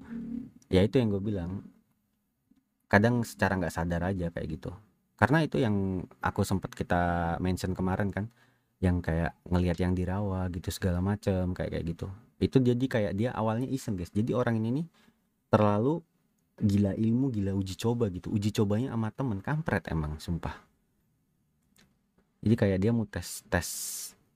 ya 0.66 0.82
itu 0.82 0.98
yang 0.98 1.14
gue 1.14 1.22
bilang. 1.22 1.62
Kadang 2.90 3.22
secara 3.22 3.54
nggak 3.54 3.70
sadar 3.70 4.02
aja 4.02 4.34
kayak 4.34 4.58
gitu. 4.58 4.74
Karena 5.20 5.44
itu 5.44 5.60
yang 5.60 6.00
aku 6.24 6.40
sempat 6.48 6.72
kita 6.72 7.36
mention 7.44 7.76
kemarin 7.76 8.08
kan, 8.08 8.32
yang 8.80 9.04
kayak 9.04 9.36
ngelihat 9.44 9.76
yang 9.76 9.92
di 9.92 10.08
rawa 10.08 10.48
gitu 10.48 10.72
segala 10.72 11.04
macem 11.04 11.52
kayak 11.52 11.76
kayak 11.76 11.84
gitu. 11.92 12.08
Itu 12.40 12.56
jadi 12.64 12.80
kayak 12.88 13.12
dia 13.12 13.30
awalnya 13.36 13.68
iseng 13.68 14.00
guys. 14.00 14.08
Jadi 14.08 14.32
orang 14.32 14.56
ini 14.56 14.80
nih 14.80 14.86
terlalu 15.52 16.00
gila 16.56 16.96
ilmu, 16.96 17.28
gila 17.28 17.52
uji 17.52 17.76
coba 17.76 18.08
gitu. 18.08 18.32
Uji 18.32 18.48
cobanya 18.56 18.96
sama 18.96 19.12
temen 19.12 19.44
kampret 19.44 19.84
emang 19.92 20.16
sumpah. 20.16 20.56
Jadi 22.40 22.54
kayak 22.56 22.78
dia 22.80 22.90
mau 22.96 23.04
tes 23.04 23.44
tes 23.52 23.68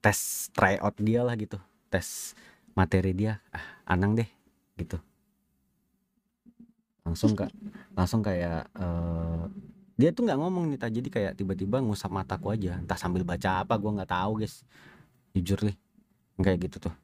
tes 0.04 0.18
try 0.52 0.76
out 0.76 0.92
dia 1.00 1.24
lah 1.24 1.32
gitu. 1.40 1.56
Tes 1.88 2.36
materi 2.76 3.16
dia. 3.16 3.40
Ah, 3.48 3.96
anang 3.96 4.12
deh 4.12 4.28
gitu. 4.76 5.00
Langsung 7.08 7.32
kak 7.32 7.48
langsung 7.96 8.20
kayak 8.20 8.68
eh, 8.76 9.44
dia 9.94 10.10
tuh 10.10 10.26
nggak 10.26 10.38
ngomong 10.42 10.74
nih 10.74 10.78
jadi 10.90 11.08
kayak 11.08 11.32
tiba-tiba 11.38 11.78
ngusap 11.78 12.10
mataku 12.10 12.50
aja. 12.50 12.82
Entah 12.82 12.98
sambil 12.98 13.22
baca 13.22 13.62
apa 13.62 13.78
gua 13.78 14.02
nggak 14.02 14.10
tahu 14.10 14.42
guys. 14.42 14.66
Jujur 15.34 15.62
nih 15.62 15.76
kayak 16.42 16.58
gitu 16.66 16.90
tuh. 16.90 16.94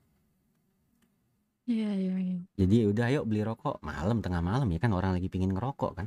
Iya, 1.71 1.95
iya, 1.95 2.15
iya. 2.19 2.39
jadi 2.59 2.75
ya 2.83 2.87
udah 2.91 3.05
ayo 3.15 3.21
beli 3.23 3.47
rokok. 3.47 3.79
Malam 3.87 4.19
tengah 4.19 4.43
malam 4.43 4.67
ya 4.75 4.83
kan? 4.83 4.91
Orang 4.91 5.15
lagi 5.15 5.31
pingin 5.31 5.55
ngerokok 5.55 6.03
kan? 6.03 6.07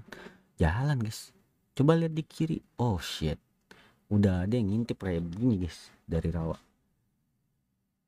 Jalan 0.60 1.00
guys. 1.00 1.32
Coba 1.72 1.96
lihat 1.96 2.12
di 2.12 2.24
kiri. 2.28 2.60
Oh 2.76 3.00
shit. 3.00 3.40
Udah 4.12 4.44
ada 4.44 4.54
yang 4.60 4.68
ngintip 4.68 5.00
kayak 5.00 5.24
begini 5.24 5.64
guys 5.64 5.88
dari 6.04 6.36
rawa. 6.36 6.60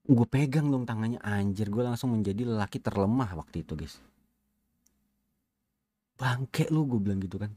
Gue 0.03 0.27
pegang 0.27 0.67
dong 0.67 0.83
tangannya. 0.83 1.23
Anjir 1.23 1.71
gue 1.71 1.79
langsung 1.79 2.11
menjadi 2.11 2.43
lelaki 2.43 2.83
terlemah 2.83 3.39
waktu 3.39 3.63
itu 3.63 3.79
guys. 3.79 4.03
Bangke 6.19 6.67
lu 6.67 6.83
gue 6.91 6.99
bilang 6.99 7.23
gitu 7.23 7.39
kan 7.39 7.55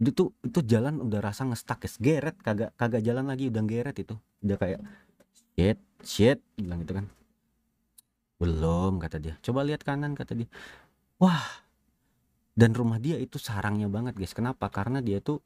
itu 0.00 0.32
itu 0.40 0.60
jalan 0.64 0.96
udah 1.04 1.20
rasa 1.20 1.44
ngestak 1.44 1.84
guys 1.84 2.00
geret 2.00 2.36
kagak 2.40 2.72
kagak 2.80 3.04
jalan 3.04 3.28
lagi 3.28 3.52
udah 3.52 3.62
geret 3.68 3.96
itu. 4.00 4.16
Udah 4.40 4.56
kayak 4.56 4.80
shit 5.54 5.78
shit 6.00 6.38
bilang 6.56 6.80
gitu 6.82 6.96
kan. 6.96 7.06
Belum 8.40 8.96
kata 8.96 9.20
dia. 9.20 9.36
Coba 9.44 9.60
lihat 9.60 9.84
kanan 9.84 10.16
kata 10.16 10.32
dia. 10.32 10.48
Wah 11.20 11.44
dan 12.56 12.72
rumah 12.72 12.96
dia 12.96 13.20
itu 13.20 13.36
sarangnya 13.36 13.92
banget 13.92 14.16
guys. 14.16 14.32
Kenapa? 14.32 14.72
Karena 14.72 15.04
dia 15.04 15.20
tuh 15.20 15.44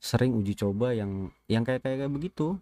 sering 0.00 0.32
uji 0.32 0.56
coba 0.56 0.96
yang 0.96 1.28
yang 1.44 1.60
kayak 1.60 1.84
kayak, 1.84 2.08
kayak 2.08 2.12
begitu. 2.12 2.56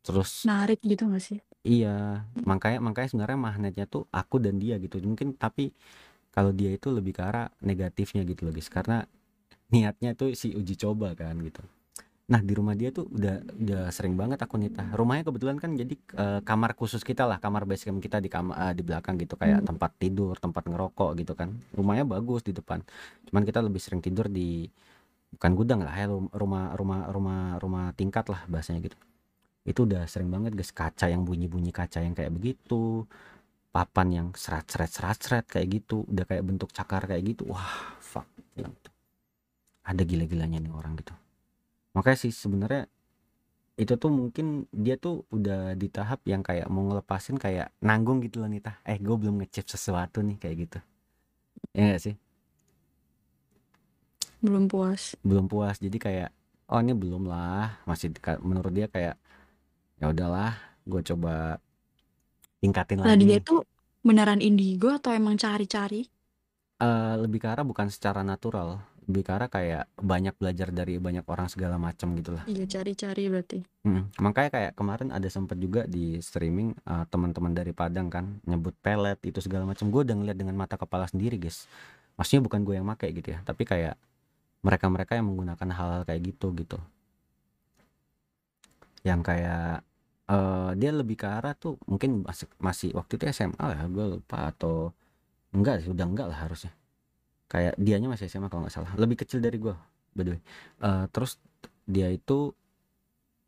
Terus 0.00 0.48
Narik 0.48 0.80
gitu 0.80 1.04
gak 1.12 1.20
sih? 1.20 1.38
iya 1.66 2.24
makanya 2.48 2.80
makanya 2.80 3.12
sebenarnya 3.12 3.36
magnetnya 3.36 3.84
tuh 3.84 4.08
aku 4.08 4.40
dan 4.40 4.56
dia 4.56 4.80
gitu. 4.80 4.96
Mungkin 5.04 5.36
tapi 5.36 5.68
kalau 6.32 6.54
dia 6.56 6.72
itu 6.72 6.88
lebih 6.88 7.12
ke 7.12 7.20
arah 7.20 7.52
negatifnya 7.60 8.24
gitu 8.24 8.48
loh 8.48 8.56
guys. 8.56 8.72
Karena 8.72 9.04
niatnya 9.68 10.16
tuh 10.16 10.32
si 10.32 10.52
uji 10.56 10.74
coba 10.76 11.12
kan 11.12 11.36
gitu. 11.40 11.60
Nah 12.28 12.44
di 12.44 12.52
rumah 12.52 12.76
dia 12.76 12.92
tuh 12.92 13.08
udah 13.08 13.40
udah 13.56 13.82
sering 13.88 14.12
banget 14.12 14.36
aku 14.44 14.60
nita 14.60 14.84
rumahnya 14.92 15.24
kebetulan 15.24 15.56
kan 15.56 15.72
jadi 15.72 15.94
eh, 15.96 16.40
kamar 16.44 16.76
khusus 16.76 17.00
kita 17.00 17.24
lah 17.24 17.40
kamar 17.40 17.64
base 17.64 17.88
camp 17.88 18.00
kita 18.04 18.20
di 18.20 18.28
kamar 18.28 18.76
di 18.76 18.84
belakang 18.84 19.16
gitu 19.16 19.36
kayak 19.40 19.64
Hmm. 19.64 19.68
tempat 19.74 19.90
tidur 19.96 20.36
tempat 20.36 20.64
ngerokok 20.68 21.10
gitu 21.20 21.32
kan. 21.32 21.56
Rumahnya 21.72 22.04
bagus 22.04 22.44
di 22.44 22.52
depan. 22.52 22.84
Cuman 23.28 23.42
kita 23.48 23.64
lebih 23.64 23.80
sering 23.80 24.00
tidur 24.04 24.28
di 24.28 24.68
bukan 25.32 25.52
gudang 25.56 25.80
lah 25.84 25.92
ya 25.92 26.08
rum- 26.08 26.32
rumah 26.32 26.72
rumah 26.76 27.00
rumah 27.12 27.40
rumah 27.60 27.84
tingkat 27.96 28.28
lah 28.28 28.44
bahasanya 28.48 28.80
gitu. 28.84 28.96
Itu 29.64 29.84
udah 29.88 30.04
sering 30.08 30.28
banget 30.28 30.52
guys. 30.56 30.72
Kaca 30.72 31.08
yang 31.08 31.24
bunyi-bunyi 31.28 31.72
kaca 31.72 32.00
yang 32.04 32.12
kayak 32.16 32.32
begitu 32.32 33.04
papan 33.72 34.08
yang 34.12 34.28
serat-serat 34.36 34.90
serat-serat 34.92 35.44
kayak 35.48 35.80
gitu 35.80 36.04
udah 36.08 36.24
kayak 36.28 36.44
bentuk 36.44 36.72
cakar 36.72 37.04
kayak 37.08 37.24
gitu. 37.36 37.48
Wah 37.52 37.96
fuck. 38.00 38.28
Tuh. 38.56 38.68
Ada 39.90 40.02
gila-gilanya 40.10 40.58
nih 40.64 40.72
orang 40.78 40.92
gitu. 41.00 41.14
Makanya 41.96 42.18
sih 42.24 42.32
sebenarnya 42.34 42.82
itu 43.82 43.94
tuh 44.02 44.10
mungkin 44.20 44.46
dia 44.84 44.96
tuh 45.04 45.14
udah 45.36 45.60
di 45.80 45.88
tahap 45.96 46.20
yang 46.32 46.42
kayak 46.48 46.66
mau 46.74 46.82
ngelepasin 46.88 47.36
kayak 47.44 47.68
nanggung 47.88 48.18
gitu 48.26 48.36
loh 48.42 48.50
Nita 48.50 48.72
eh 48.90 48.98
gue 48.98 49.16
belum 49.22 49.34
ngecip 49.42 49.66
sesuatu 49.74 50.18
nih 50.28 50.36
kayak 50.42 50.56
gitu. 50.66 50.78
Ya 51.76 51.82
gak 51.96 52.02
sih? 52.06 52.14
Belum 54.42 54.66
puas. 54.68 55.14
belum 55.26 55.46
puas. 55.50 55.76
Jadi 55.84 55.96
kayak 56.04 56.28
oh 56.72 56.80
ini 56.82 56.92
belum 57.02 57.22
lah. 57.32 57.78
Masih 57.88 58.08
menurut 58.42 58.72
dia 58.74 58.86
kayak 58.94 59.14
ya 60.00 60.06
udahlah 60.12 60.52
gue 60.90 61.02
coba 61.10 61.60
tingkatin 62.62 63.00
Nah, 63.06 63.14
lagi. 63.14 63.24
dia 63.28 63.38
tuh 63.48 63.60
beneran 64.06 64.40
indigo 64.48 64.88
atau 64.98 65.10
emang 65.20 65.34
cari-cari? 65.44 66.02
Eh, 66.86 67.14
lebih 67.22 67.38
ke 67.42 67.48
arah 67.52 67.66
bukan 67.70 67.88
secara 67.94 68.20
natural 68.30 68.68
lebih 69.08 69.24
ke 69.24 69.32
arah 69.32 69.48
kayak 69.48 69.88
banyak 69.96 70.36
belajar 70.36 70.68
dari 70.68 71.00
banyak 71.00 71.24
orang 71.24 71.48
segala 71.48 71.80
macam 71.80 72.12
gitu 72.12 72.36
lah. 72.36 72.44
Iya, 72.44 72.68
cari-cari 72.68 73.24
berarti. 73.32 73.58
Mm, 73.88 74.12
makanya 74.20 74.50
kayak 74.52 74.72
kemarin 74.76 75.08
ada 75.16 75.28
sempet 75.32 75.56
juga 75.56 75.88
di 75.88 76.20
streaming 76.20 76.76
eh, 76.76 77.04
teman-teman 77.08 77.56
dari 77.56 77.72
Padang 77.72 78.12
kan 78.12 78.36
nyebut 78.44 78.76
pelet 78.84 79.16
itu 79.24 79.40
segala 79.40 79.64
macam. 79.64 79.88
Gue 79.88 80.04
udah 80.04 80.12
ngeliat 80.12 80.36
dengan 80.36 80.60
mata 80.60 80.76
kepala 80.76 81.08
sendiri 81.08 81.40
guys. 81.40 81.64
Maksudnya 82.20 82.44
bukan 82.44 82.60
gue 82.68 82.74
yang 82.76 82.84
make 82.84 83.08
gitu 83.08 83.32
ya 83.32 83.40
tapi 83.48 83.64
kayak 83.64 83.96
mereka-mereka 84.60 85.16
yang 85.16 85.26
menggunakan 85.32 85.68
hal-hal 85.72 86.02
kayak 86.04 86.20
gitu 86.28 86.52
gitu. 86.52 86.76
Yang 89.08 89.20
kayak 89.24 89.88
uh, 90.28 90.70
dia 90.76 90.90
lebih 90.92 91.16
ke 91.16 91.26
arah 91.26 91.56
tuh 91.56 91.80
mungkin 91.88 92.22
masih 92.22 92.46
masih 92.60 92.90
waktu 92.92 93.16
itu 93.16 93.24
SMA 93.32 93.64
lah 93.64 93.88
gue 93.88 94.20
lupa 94.20 94.52
atau 94.52 94.92
enggak 95.56 95.80
sih 95.80 95.88
udah 95.88 96.04
enggak 96.04 96.28
lah 96.28 96.38
harusnya 96.44 96.72
kayak 97.48 97.74
dianya 97.80 98.08
masih 98.12 98.28
SMA 98.28 98.52
kalau 98.52 98.64
nggak 98.64 98.74
salah. 98.76 98.92
Lebih 98.94 99.24
kecil 99.24 99.40
dari 99.40 99.56
gue 99.56 99.74
by 100.14 100.22
the 100.24 100.30
way. 100.36 100.42
Uh, 100.82 101.04
terus 101.10 101.40
dia 101.88 102.12
itu 102.12 102.52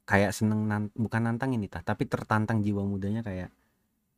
kayak 0.08 0.34
seneng 0.34 0.66
nan 0.66 0.82
bukan 0.96 1.22
nantang 1.22 1.54
ini 1.54 1.70
tah 1.70 1.84
tapi 1.86 2.08
tertantang 2.08 2.64
jiwa 2.66 2.82
mudanya 2.82 3.22
kayak 3.22 3.54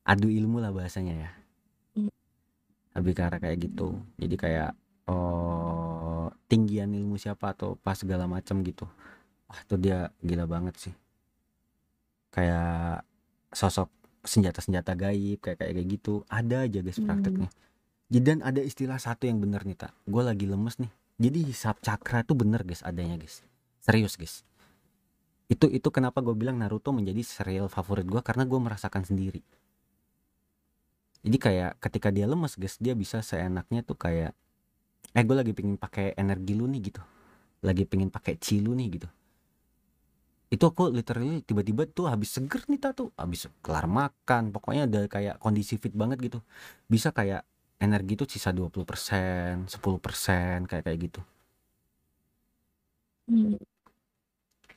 adu 0.08 0.28
ilmu 0.32 0.62
lah 0.62 0.72
bahasanya 0.72 1.14
ya. 1.14 1.30
Hmm. 1.98 2.10
lebih 2.96 3.12
ke 3.16 3.22
arah 3.24 3.40
kayak 3.40 3.58
gitu. 3.68 3.96
Jadi 4.20 4.34
kayak 4.36 4.70
oh 5.08 6.28
tinggian 6.48 6.92
ilmu 6.92 7.16
siapa 7.16 7.52
atau 7.56 7.76
pas 7.80 7.96
segala 7.96 8.28
macam 8.28 8.60
gitu. 8.62 8.84
Wah 9.48 9.60
tuh 9.68 9.80
dia 9.80 10.12
gila 10.24 10.44
banget 10.48 10.76
sih. 10.78 10.94
Kayak 12.32 13.04
sosok 13.52 13.88
senjata-senjata 14.24 14.94
gaib 14.96 15.40
kayak 15.42 15.58
kayak 15.60 15.86
gitu. 15.88 16.22
Ada 16.30 16.68
aja 16.68 16.78
guys 16.80 17.00
Hmm. 17.00 17.08
prakteknya. 17.10 17.48
jadi 17.48 17.71
dan 18.20 18.44
ada 18.44 18.60
istilah 18.60 19.00
satu 19.00 19.24
yang 19.24 19.40
bener 19.40 19.64
nih 19.64 19.88
tak 19.88 19.96
gue 20.04 20.20
lagi 20.20 20.44
lemes 20.44 20.76
nih. 20.76 20.92
Jadi 21.16 21.38
hisap 21.48 21.80
cakra 21.80 22.20
tuh 22.26 22.36
bener 22.36 22.60
guys 22.60 22.84
adanya 22.84 23.16
guys. 23.16 23.40
Serius 23.80 24.20
guys. 24.20 24.44
Itu 25.48 25.70
itu 25.72 25.88
kenapa 25.88 26.20
gue 26.20 26.36
bilang 26.36 26.60
Naruto 26.60 26.92
menjadi 26.92 27.24
serial 27.24 27.72
favorit 27.72 28.04
gue 28.04 28.20
karena 28.20 28.44
gue 28.44 28.60
merasakan 28.60 29.08
sendiri. 29.08 29.40
Jadi 31.22 31.38
kayak 31.38 31.78
ketika 31.78 32.12
dia 32.12 32.28
lemes 32.28 32.58
guys 32.58 32.76
dia 32.76 32.92
bisa 32.92 33.24
seenaknya 33.24 33.80
tuh 33.80 33.96
kayak 33.96 34.36
eh 35.12 35.24
gue 35.24 35.36
lagi 35.36 35.52
pengen 35.56 35.80
pakai 35.80 36.12
energi 36.18 36.52
lu 36.52 36.68
nih 36.68 36.92
gitu. 36.92 37.02
Lagi 37.62 37.86
pengen 37.86 38.12
pakai 38.12 38.36
chi 38.36 38.58
lu 38.58 38.74
nih 38.76 38.88
gitu. 38.98 39.08
Itu 40.52 40.68
aku 40.68 40.92
literally 40.92 41.40
tiba-tiba 41.40 41.88
tuh 41.88 42.12
habis 42.12 42.28
seger 42.28 42.60
nih 42.68 42.76
tuh. 42.92 43.08
Habis 43.16 43.48
kelar 43.64 43.88
makan 43.88 44.52
pokoknya 44.52 44.84
ada 44.84 45.00
kayak 45.08 45.40
kondisi 45.40 45.80
fit 45.80 45.96
banget 45.96 46.20
gitu. 46.20 46.44
Bisa 46.90 47.08
kayak 47.08 47.48
energi 47.82 48.14
tuh 48.14 48.28
sisa 48.30 48.54
20% 48.54 49.66
10% 49.66 50.70
kayak 50.70 50.84
kayak 50.86 50.98
gitu. 51.10 51.20
Hmm. 53.26 53.54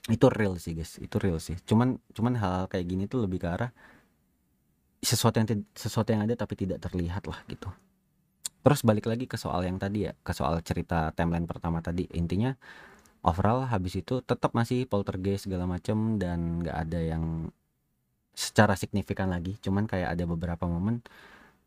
itu 0.06 0.26
real 0.30 0.54
sih 0.62 0.78
guys. 0.78 1.02
Itu 1.02 1.18
real 1.18 1.42
sih. 1.42 1.58
Cuman 1.66 1.98
cuman 2.14 2.34
hal 2.38 2.70
kayak 2.70 2.86
gini 2.86 3.04
tuh 3.10 3.26
lebih 3.26 3.42
ke 3.42 3.48
arah 3.50 3.72
sesuatu 5.02 5.38
yang 5.38 5.50
sesuatu 5.78 6.10
yang 6.14 6.26
ada 6.26 6.34
tapi 6.38 6.54
tidak 6.58 6.82
terlihat 6.82 7.26
lah 7.30 7.42
gitu. 7.50 7.70
Terus 8.66 8.82
balik 8.82 9.06
lagi 9.06 9.26
ke 9.30 9.38
soal 9.38 9.66
yang 9.66 9.78
tadi 9.78 10.10
ya 10.10 10.14
ke 10.26 10.34
soal 10.34 10.58
cerita 10.66 11.14
timeline 11.14 11.46
pertama 11.46 11.82
tadi. 11.82 12.10
Intinya 12.18 12.54
overall 13.26 13.66
habis 13.70 13.98
itu 13.98 14.22
tetap 14.26 14.54
masih 14.58 14.86
poltergeist 14.90 15.50
segala 15.50 15.66
macem 15.70 16.18
dan 16.22 16.62
nggak 16.66 16.78
ada 16.86 17.00
yang 17.02 17.50
secara 18.34 18.74
signifikan 18.78 19.30
lagi. 19.34 19.58
Cuman 19.62 19.86
kayak 19.90 20.18
ada 20.18 20.24
beberapa 20.30 20.66
momen 20.70 21.02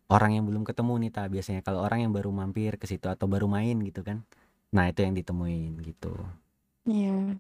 orang 0.09 0.37
yang 0.37 0.45
belum 0.49 0.65
ketemu 0.65 0.93
nih 1.07 1.11
ta 1.13 1.23
biasanya 1.29 1.61
kalau 1.61 1.85
orang 1.85 2.05
yang 2.05 2.13
baru 2.13 2.33
mampir 2.33 2.77
ke 2.81 2.89
situ 2.89 3.07
atau 3.07 3.29
baru 3.29 3.45
main 3.47 3.77
gitu 3.85 4.01
kan 4.03 4.25
nah 4.69 4.89
itu 4.89 5.01
yang 5.05 5.15
ditemuin 5.17 5.81
gitu 5.85 6.13
Iya. 6.89 7.37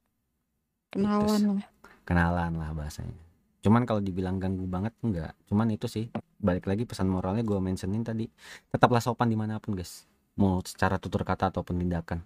Kenalan 0.92 1.60
lah. 1.60 1.66
kenalan 2.04 2.52
lah 2.56 2.70
bahasanya 2.72 3.16
cuman 3.58 3.84
kalau 3.84 4.00
dibilang 4.00 4.38
ganggu 4.38 4.64
banget 4.64 4.94
enggak 5.02 5.32
cuman 5.48 5.68
itu 5.68 5.84
sih 5.90 6.06
balik 6.38 6.64
lagi 6.64 6.86
pesan 6.86 7.10
moralnya 7.10 7.42
gue 7.42 7.58
mentionin 7.58 8.00
tadi 8.00 8.30
tetaplah 8.70 9.02
sopan 9.02 9.28
di 9.28 9.36
mana 9.36 9.58
pun 9.58 9.74
guys 9.76 10.06
mau 10.38 10.62
secara 10.62 10.96
tutur 10.96 11.26
kata 11.26 11.50
ataupun 11.50 11.76
tindakan 11.76 12.22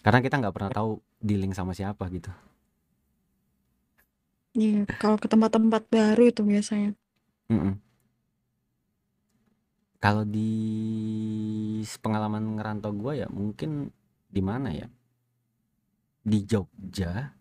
karena 0.00 0.20
kita 0.22 0.40
nggak 0.40 0.54
pernah 0.54 0.72
tahu 0.72 0.90
dealing 1.20 1.52
sama 1.52 1.72
siapa 1.74 2.06
gitu 2.08 2.30
Iya. 4.50 4.82
Kalau 4.98 5.14
ke 5.14 5.30
tempat-tempat 5.30 5.86
baru 5.86 6.26
itu 6.26 6.42
biasanya. 6.42 6.90
Mm-mm. 7.46 7.78
Kalau 10.00 10.24
di 10.24 10.50
pengalaman 12.00 12.56
ngerantau 12.56 12.92
gue 12.96 13.20
ya 13.20 13.28
mungkin 13.28 13.92
di 14.32 14.40
mana 14.40 14.72
ya? 14.72 14.88
Di 16.24 16.38
Jogja 16.48 17.36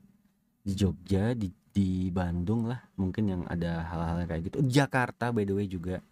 di 0.63 0.73
Jogja 0.75 1.33
di 1.33 1.49
di 1.69 2.11
Bandung 2.11 2.67
lah 2.67 2.83
mungkin 2.99 3.23
yang 3.31 3.41
ada 3.47 3.87
hal-hal 3.87 4.27
kayak 4.27 4.43
gitu. 4.51 4.57
Jakarta 4.67 5.31
by 5.31 5.47
the 5.47 5.55
way 5.55 5.67
juga. 5.71 6.03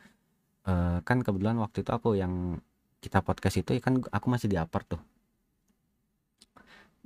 Eh, 0.67 0.99
kan 1.03 1.19
kebetulan 1.23 1.59
waktu 1.59 1.83
itu 1.83 1.91
aku 1.91 2.15
yang 2.15 2.59
kita 3.03 3.21
podcast 3.23 3.59
itu 3.61 3.71
ya 3.77 3.81
kan 3.83 3.99
aku 4.03 4.27
masih 4.31 4.47
di 4.47 4.57
apart 4.59 4.87
tuh. 4.97 5.01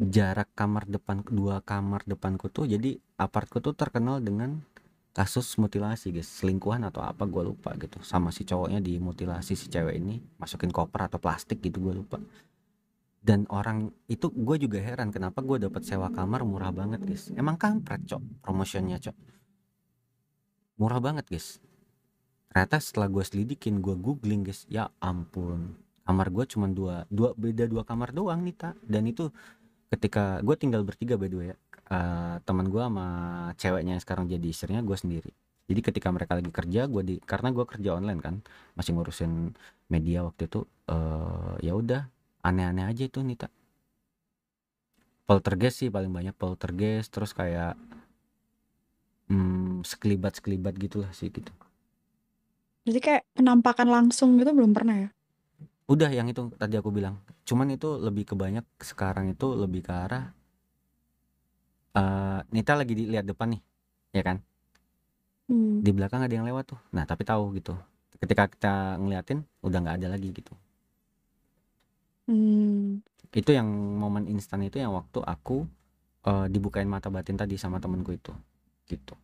Jarak 0.02 0.50
kamar 0.58 0.90
depan 0.90 1.22
dua 1.30 1.62
kamar 1.62 2.02
depanku 2.10 2.50
tuh 2.50 2.66
jadi 2.66 2.98
apartku 3.22 3.62
tuh 3.62 3.78
terkenal 3.78 4.18
dengan 4.18 4.66
kasus 5.12 5.60
mutilasi 5.60 6.16
guys. 6.16 6.28
Selingkuhan 6.28 6.84
atau 6.88 7.04
apa 7.04 7.28
gue 7.28 7.44
lupa 7.44 7.76
gitu. 7.76 8.00
Sama 8.04 8.32
si 8.32 8.48
cowoknya 8.48 8.80
dimutilasi 8.80 9.54
si 9.56 9.68
cewek 9.68 10.00
ini 10.00 10.20
masukin 10.40 10.72
koper 10.72 11.08
atau 11.12 11.20
plastik 11.20 11.60
gitu 11.60 11.84
gue 11.84 11.94
lupa. 11.96 12.20
Dan 13.22 13.46
orang 13.54 13.94
itu 14.10 14.34
gue 14.34 14.58
juga 14.58 14.82
heran 14.82 15.14
kenapa 15.14 15.46
gue 15.46 15.70
dapat 15.70 15.86
sewa 15.86 16.10
kamar 16.10 16.42
murah 16.42 16.74
banget 16.74 17.06
guys. 17.06 17.30
Emang 17.38 17.60
kampret 17.60 18.02
cok 18.08 18.42
promotionnya 18.42 18.98
cok. 18.98 19.18
Murah 20.82 20.98
banget 20.98 21.30
guys. 21.30 21.62
Ternyata 22.50 22.82
setelah 22.82 23.08
gue 23.08 23.24
selidikin 23.24 23.80
gue 23.80 23.94
googling 23.94 24.48
guys 24.48 24.66
ya 24.72 24.90
ampun. 24.98 25.78
Kamar 26.02 26.34
gue 26.34 26.50
cuma 26.50 26.66
dua 26.66 27.06
dua 27.14 27.38
beda 27.38 27.70
dua 27.70 27.86
kamar 27.86 28.10
doang 28.10 28.42
nih 28.42 28.58
tak 28.58 28.76
dan 28.84 29.06
itu 29.06 29.30
ketika 29.94 30.42
gue 30.42 30.56
tinggal 30.58 30.82
bertiga 30.82 31.14
by 31.20 31.30
the 31.30 31.38
way 31.38 31.48
ya 31.54 31.58
Eh, 31.92 32.36
teman 32.48 32.72
gue 32.72 32.80
sama 32.80 33.08
ceweknya 33.60 34.00
yang 34.00 34.04
sekarang 34.04 34.26
jadi 34.32 34.48
istrinya 34.48 34.80
gue 34.80 34.96
sendiri. 34.96 35.32
Jadi 35.68 35.80
ketika 35.84 36.08
mereka 36.16 36.40
lagi 36.40 36.48
kerja 36.48 36.88
gue 36.88 37.04
di 37.04 37.16
karena 37.20 37.52
gue 37.52 37.66
kerja 37.68 38.00
online 38.00 38.22
kan 38.24 38.36
masih 38.80 38.96
ngurusin 38.96 39.52
media 39.92 40.24
waktu 40.24 40.48
itu 40.48 40.64
eh 40.88 41.54
ya 41.68 41.74
udah 41.76 42.02
aneh-aneh 42.48 42.86
aja 42.88 43.04
itu 43.08 43.20
nih 43.24 43.38
tak 43.44 43.52
poltergeist 45.28 45.78
sih 45.84 45.90
paling 45.92 46.12
banyak 46.12 46.36
poltergeist 46.36 47.12
terus 47.12 47.32
kayak 47.36 47.76
hmm, 49.28 49.84
sekelibat 49.84 50.40
sekelibat 50.40 50.74
gitulah 50.80 51.12
sih 51.12 51.28
gitu. 51.28 51.52
Jadi 52.88 53.00
kayak 53.04 53.24
penampakan 53.36 53.88
langsung 53.92 54.40
gitu 54.40 54.52
belum 54.56 54.72
pernah 54.74 54.96
ya? 55.08 55.10
udah 55.92 56.08
yang 56.08 56.32
itu 56.32 56.48
tadi 56.56 56.80
aku 56.80 56.88
bilang. 56.88 57.20
Cuman 57.44 57.68
itu 57.76 58.00
lebih 58.00 58.32
ke 58.32 58.36
banyak 58.40 58.64
sekarang 58.80 59.36
itu 59.36 59.52
lebih 59.60 59.84
ke 59.84 59.92
arah 59.92 60.32
eh 61.96 62.40
Nita 62.52 62.74
lagi 62.76 62.94
dilihat 62.96 63.26
depan 63.28 63.58
nih 63.58 63.62
ya 64.16 64.24
kan? 64.24 64.38
Hmm. 65.52 65.84
di 65.84 65.92
belakang 65.92 66.24
ada 66.24 66.32
yang 66.32 66.48
lewat 66.48 66.72
tuh. 66.72 66.80
Nah 66.96 67.04
tapi 67.04 67.28
tahu 67.28 67.52
gitu. 67.60 67.76
Ketika 68.16 68.48
kita 68.48 68.96
ngeliatin 68.96 69.44
udah 69.60 69.78
nggak 69.84 69.98
ada 70.00 70.08
lagi 70.16 70.32
gitu. 70.32 70.56
Hmm. 72.32 73.04
itu 73.32 73.52
yang 73.56 73.68
momen 73.96 74.28
instan 74.28 74.64
itu 74.64 74.80
yang 74.80 74.92
waktu 74.96 75.20
aku 75.24 75.68
eh, 76.24 76.48
dibukain 76.48 76.88
mata 76.88 77.12
batin 77.12 77.36
tadi 77.36 77.60
sama 77.60 77.84
temenku 77.84 78.16
itu 78.16 78.32
gitu. 78.88 79.16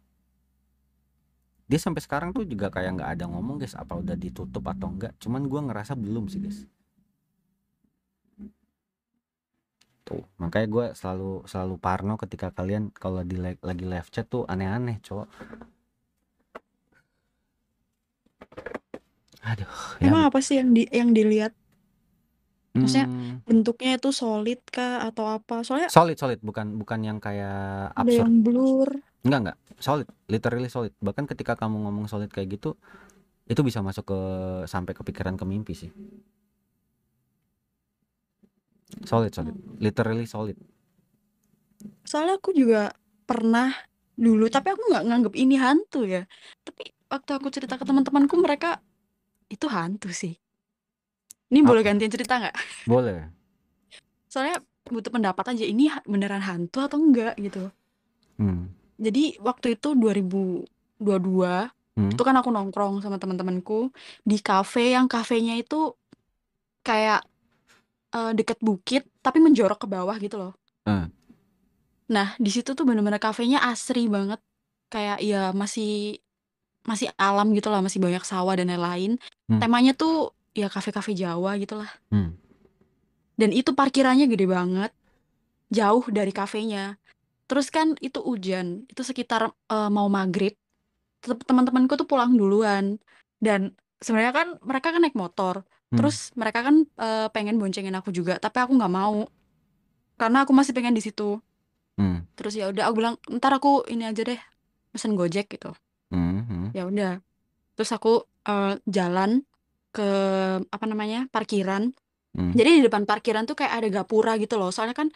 Dia 1.67 1.79
sampai 1.79 1.99
sekarang 1.99 2.31
tuh 2.31 2.47
juga 2.47 2.71
kayak 2.71 2.99
nggak 2.99 3.09
ada 3.19 3.25
ngomong 3.27 3.59
guys 3.59 3.75
apa 3.75 3.99
udah 3.99 4.15
ditutup 4.15 4.63
atau 4.67 4.87
enggak 4.87 5.11
cuman 5.19 5.43
gua 5.51 5.61
ngerasa 5.67 5.99
belum 5.99 6.31
sih 6.31 6.39
guys 6.39 6.63
tuh 10.07 10.23
makanya 10.41 10.67
gua 10.75 10.85
selalu 10.99 11.43
selalu 11.51 11.75
parno 11.85 12.13
ketika 12.23 12.47
kalian 12.57 12.83
kalau 12.95 13.21
di 13.27 13.35
lagi 13.37 13.85
live 13.91 14.09
chat 14.13 14.25
tuh 14.33 14.43
aneh-aneh 14.47 14.97
cowok 15.03 15.27
aduh 19.43 19.73
ya 20.03 20.07
Emang 20.09 20.23
apa 20.29 20.39
sih 20.45 20.55
yang 20.59 20.69
di 20.75 20.83
yang 20.91 21.09
dilihat? 21.17 21.53
maksudnya 22.77 23.07
Hmm, 23.09 23.41
Bentuknya 23.47 23.95
itu 23.97 24.09
solid 24.11 24.59
kah 24.75 25.07
atau 25.07 25.25
apa? 25.31 25.63
Soalnya 25.63 25.89
solid 25.89 26.19
solid 26.19 26.39
bukan 26.43 26.75
bukan 26.75 26.99
yang 26.99 27.17
kayak 27.23 27.95
ada 27.95 28.03
absurd 28.03 28.27
yang 28.27 28.43
blur. 28.45 28.89
Enggak 29.25 29.39
enggak, 29.43 29.57
solid, 29.83 30.07
literally 30.31 30.69
solid. 30.71 30.93
Bahkan 31.03 31.25
ketika 31.27 31.53
kamu 31.59 31.83
ngomong 31.83 32.07
solid 32.07 32.31
kayak 32.31 32.59
gitu, 32.59 32.79
itu 33.47 33.61
bisa 33.65 33.79
masuk 33.83 34.07
ke 34.07 34.19
sampai 34.71 34.93
kepikiran 34.95 35.35
ke 35.35 35.45
mimpi 35.47 35.73
sih. 35.75 35.91
Solid, 39.03 39.31
solid, 39.35 39.55
literally 39.83 40.23
solid. 40.23 40.55
Soalnya 42.07 42.39
aku 42.39 42.55
juga 42.55 42.95
pernah 43.27 43.75
dulu, 44.15 44.47
tapi 44.47 44.73
aku 44.73 44.81
nggak 44.89 45.03
nganggep 45.05 45.33
ini 45.35 45.55
hantu 45.59 46.07
ya. 46.07 46.23
Tapi 46.63 46.95
waktu 47.11 47.31
aku 47.35 47.47
cerita 47.51 47.75
ke 47.75 47.83
teman-temanku, 47.83 48.33
mereka 48.39 48.79
itu 49.51 49.67
hantu 49.67 50.09
sih. 50.11 50.33
Ini 51.47 51.63
boleh 51.63 51.83
Apa? 51.83 51.89
gantian 51.95 52.11
cerita 52.11 52.39
nggak? 52.39 52.55
Boleh. 52.87 53.27
Soalnya 54.27 54.59
butuh 54.87 55.11
pendapat 55.11 55.55
aja, 55.55 55.63
ini 55.67 55.91
beneran 56.07 56.43
hantu 56.43 56.83
atau 56.83 56.99
enggak 56.99 57.35
gitu. 57.39 57.71
Hmm. 58.39 58.71
Jadi 58.97 59.37
waktu 59.43 59.77
itu 59.77 59.93
2022, 59.93 61.71
Hmm. 61.97 62.13
itu 62.13 62.21
kan 62.21 62.37
aku 62.37 62.53
nongkrong 62.53 63.01
sama 63.01 63.17
teman-temanku 63.17 63.89
di 64.21 64.37
kafe 64.37 64.93
yang 64.93 65.09
kafenya 65.09 65.57
itu 65.57 65.97
kayak 66.85 67.25
eh, 68.17 68.31
deket 68.33 68.57
bukit 68.65 69.05
tapi 69.21 69.37
menjorok 69.37 69.85
ke 69.85 69.87
bawah 69.87 70.17
gitu 70.17 70.41
loh. 70.41 70.53
Eh. 70.89 71.05
Nah, 72.07 72.27
di 72.39 72.49
situ 72.49 72.73
tuh 72.73 72.83
bener-bener 72.87 73.21
kafenya 73.21 73.61
asri 73.61 74.09
banget. 74.09 74.41
Kayak 74.87 75.19
ya 75.19 75.51
masih 75.51 76.23
masih 76.87 77.11
alam 77.19 77.51
gitu 77.51 77.67
lah, 77.67 77.83
masih 77.83 77.99
banyak 77.99 78.23
sawah 78.23 78.55
dan 78.55 78.71
lain-lain. 78.71 79.19
Hmm. 79.51 79.59
Temanya 79.59 79.91
tuh 79.91 80.31
ya 80.55 80.71
kafe-kafe 80.71 81.11
Jawa 81.11 81.59
gitu 81.59 81.75
lah. 81.75 81.91
Hmm. 82.07 82.39
Dan 83.37 83.53
itu 83.53 83.75
parkirannya 83.75 84.25
gede 84.25 84.47
banget, 84.49 84.91
jauh 85.69 86.01
dari 86.09 86.31
kafenya. 86.31 86.95
Terus 87.45 87.67
kan 87.69 87.93
itu 87.99 88.23
hujan, 88.23 88.87
itu 88.87 89.03
sekitar 89.03 89.51
eh, 89.51 89.89
mau 89.91 90.07
maghrib. 90.07 90.55
Teman-temanku 91.21 91.99
tuh 91.99 92.07
pulang 92.07 92.31
duluan. 92.33 92.95
Dan 93.37 93.75
sebenarnya 93.99 94.33
kan 94.33 94.47
mereka 94.63 94.95
kan 94.95 95.03
naik 95.03 95.19
motor. 95.19 95.67
Hmm. 95.87 95.97
Terus 96.03 96.35
mereka 96.35 96.63
kan 96.67 96.83
eh, 96.83 97.27
pengen 97.31 97.55
boncengin 97.55 97.95
aku 97.95 98.11
juga, 98.11 98.35
tapi 98.37 98.59
aku 98.59 98.75
nggak 98.75 98.91
mau. 98.91 99.27
Karena 100.17 100.43
aku 100.43 100.51
masih 100.51 100.73
pengen 100.75 100.97
di 100.97 101.03
situ. 101.03 101.39
Hmm. 101.95 102.27
Terus 102.35 102.53
ya 102.57 102.69
udah 102.69 102.89
aku 102.89 102.95
bilang, 102.99 103.15
ntar 103.31 103.55
aku 103.55 103.87
ini 103.87 104.03
aja 104.03 104.21
deh, 104.25 104.39
pesen 104.91 105.15
Gojek 105.15 105.47
gitu. 105.47 105.71
Hmm. 106.11 106.43
Hmm. 106.43 106.67
Ya 106.75 106.87
udah. 106.87 107.23
Terus 107.79 107.89
aku 107.95 108.27
eh, 108.47 108.75
jalan 108.83 109.47
ke 109.95 110.09
apa 110.67 110.85
namanya 110.85 111.31
parkiran. 111.31 111.95
Hmm. 112.35 112.53
Jadi 112.53 112.81
di 112.81 112.81
depan 112.85 113.07
parkiran 113.07 113.47
tuh 113.47 113.57
kayak 113.57 113.73
ada 113.81 113.87
gapura 113.89 114.35
gitu 114.37 114.59
loh. 114.59 114.69
Soalnya 114.69 114.93
kan 114.93 115.09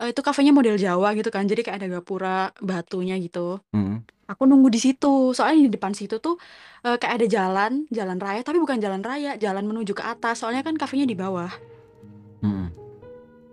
eh, 0.00 0.08
itu 0.10 0.20
kafenya 0.24 0.50
model 0.56 0.80
Jawa 0.80 1.12
gitu 1.12 1.28
kan. 1.28 1.44
Jadi 1.44 1.60
kayak 1.60 1.78
ada 1.84 1.88
gapura 2.00 2.38
batunya 2.58 3.20
gitu. 3.20 3.60
Hmm. 3.76 4.02
Aku 4.26 4.48
nunggu 4.48 4.72
di 4.72 4.80
situ. 4.80 5.36
Soalnya 5.36 5.68
di 5.68 5.72
depan 5.76 5.92
situ 5.92 6.16
tuh 6.18 6.40
eh, 6.82 6.96
kayak 6.96 7.14
ada 7.20 7.26
jalan, 7.28 7.72
jalan 7.92 8.18
raya, 8.18 8.40
tapi 8.40 8.56
bukan 8.58 8.80
jalan 8.80 9.04
raya, 9.04 9.36
jalan 9.36 9.64
menuju 9.68 9.92
ke 9.92 10.02
atas. 10.02 10.40
Soalnya 10.40 10.64
kan 10.64 10.74
kafenya 10.80 11.04
di 11.04 11.14
bawah. 11.14 11.52
Hmm. 12.40 12.72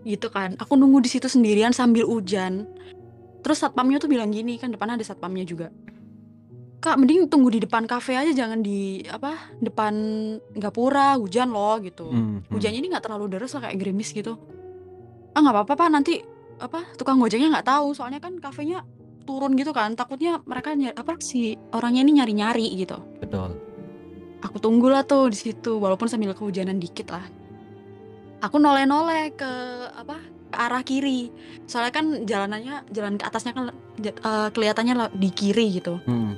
Gitu 0.08 0.32
kan. 0.32 0.56
Aku 0.58 0.80
nunggu 0.80 1.04
di 1.04 1.10
situ 1.12 1.28
sendirian 1.28 1.76
sambil 1.76 2.08
hujan. 2.08 2.64
Terus 3.44 3.60
satpamnya 3.60 4.00
tuh 4.00 4.10
bilang 4.12 4.32
gini, 4.32 4.56
kan 4.56 4.72
depan 4.72 4.96
ada 4.96 5.04
satpamnya 5.04 5.44
juga. 5.44 5.70
Kak, 6.78 6.94
mending 6.94 7.26
tunggu 7.26 7.50
di 7.50 7.60
depan 7.66 7.90
kafe 7.90 8.14
aja, 8.14 8.30
jangan 8.30 8.62
di 8.62 9.02
apa 9.10 9.58
depan 9.58 9.94
gapura, 10.54 11.18
hujan 11.18 11.50
loh 11.50 11.82
gitu. 11.82 12.06
Hmm. 12.06 12.46
Hmm. 12.46 12.54
Hujannya 12.54 12.80
ini 12.80 12.88
nggak 12.94 13.04
terlalu 13.04 13.26
deras 13.34 13.52
lah 13.58 13.66
kayak 13.66 13.78
gerimis 13.82 14.14
gitu. 14.14 14.38
Ah 15.34 15.42
nggak 15.42 15.54
apa-apa 15.54 15.74
pak, 15.74 15.90
nanti 15.90 16.22
apa 16.58 16.84
tukang 16.98 17.22
gojeknya 17.22 17.54
nggak 17.54 17.68
tahu, 17.68 17.94
soalnya 17.94 18.18
kan 18.18 18.38
kafenya 18.42 18.82
turun 19.28 19.54
gitu 19.60 19.76
kan. 19.76 19.94
Takutnya 19.94 20.42
mereka 20.48 20.74
nyari, 20.74 20.96
apa 20.96 21.20
si 21.22 21.54
orangnya 21.76 22.02
ini 22.08 22.12
nyari-nyari 22.22 22.68
gitu. 22.80 22.98
Betul. 23.22 23.58
Aku 24.42 24.58
tunggulah 24.62 25.04
tuh 25.04 25.34
di 25.34 25.38
situ, 25.38 25.82
walaupun 25.82 26.08
sambil 26.08 26.34
kehujanan 26.38 26.78
dikit 26.78 27.10
lah. 27.12 27.26
Aku 28.42 28.62
noleh-noleh 28.62 29.34
ke 29.34 29.52
apa 29.98 30.22
ke 30.48 30.58
arah 30.58 30.84
kiri. 30.86 31.34
Soalnya 31.66 31.94
kan 31.94 32.06
jalanannya 32.24 32.86
jalan 32.94 33.18
ke 33.18 33.26
atasnya 33.26 33.52
kan 33.58 33.74
eh, 34.00 34.50
kelihatannya 34.54 35.10
di 35.18 35.30
kiri 35.34 35.82
gitu. 35.82 35.98
Hmm. 36.06 36.38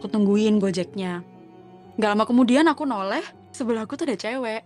Aku 0.00 0.08
tungguin 0.08 0.58
gojeknya. 0.58 1.22
Gak 2.00 2.10
lama 2.16 2.24
kemudian 2.24 2.64
aku 2.66 2.88
noleh, 2.88 3.22
sebelah 3.52 3.84
aku 3.84 4.00
tuh 4.00 4.08
ada 4.08 4.16
cewek. 4.16 4.64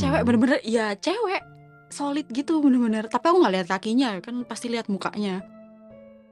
Cewek 0.00 0.20
Hmm. 0.20 0.26
bener-bener, 0.26 0.58
ya 0.64 0.96
cewek 0.96 1.44
solid 1.88 2.26
gitu 2.30 2.60
bener-bener. 2.60 3.08
Tapi 3.08 3.24
aku 3.28 3.36
nggak 3.40 3.54
lihat 3.54 3.68
kakinya, 3.68 4.10
kan 4.20 4.44
pasti 4.44 4.68
lihat 4.68 4.86
mukanya. 4.92 5.44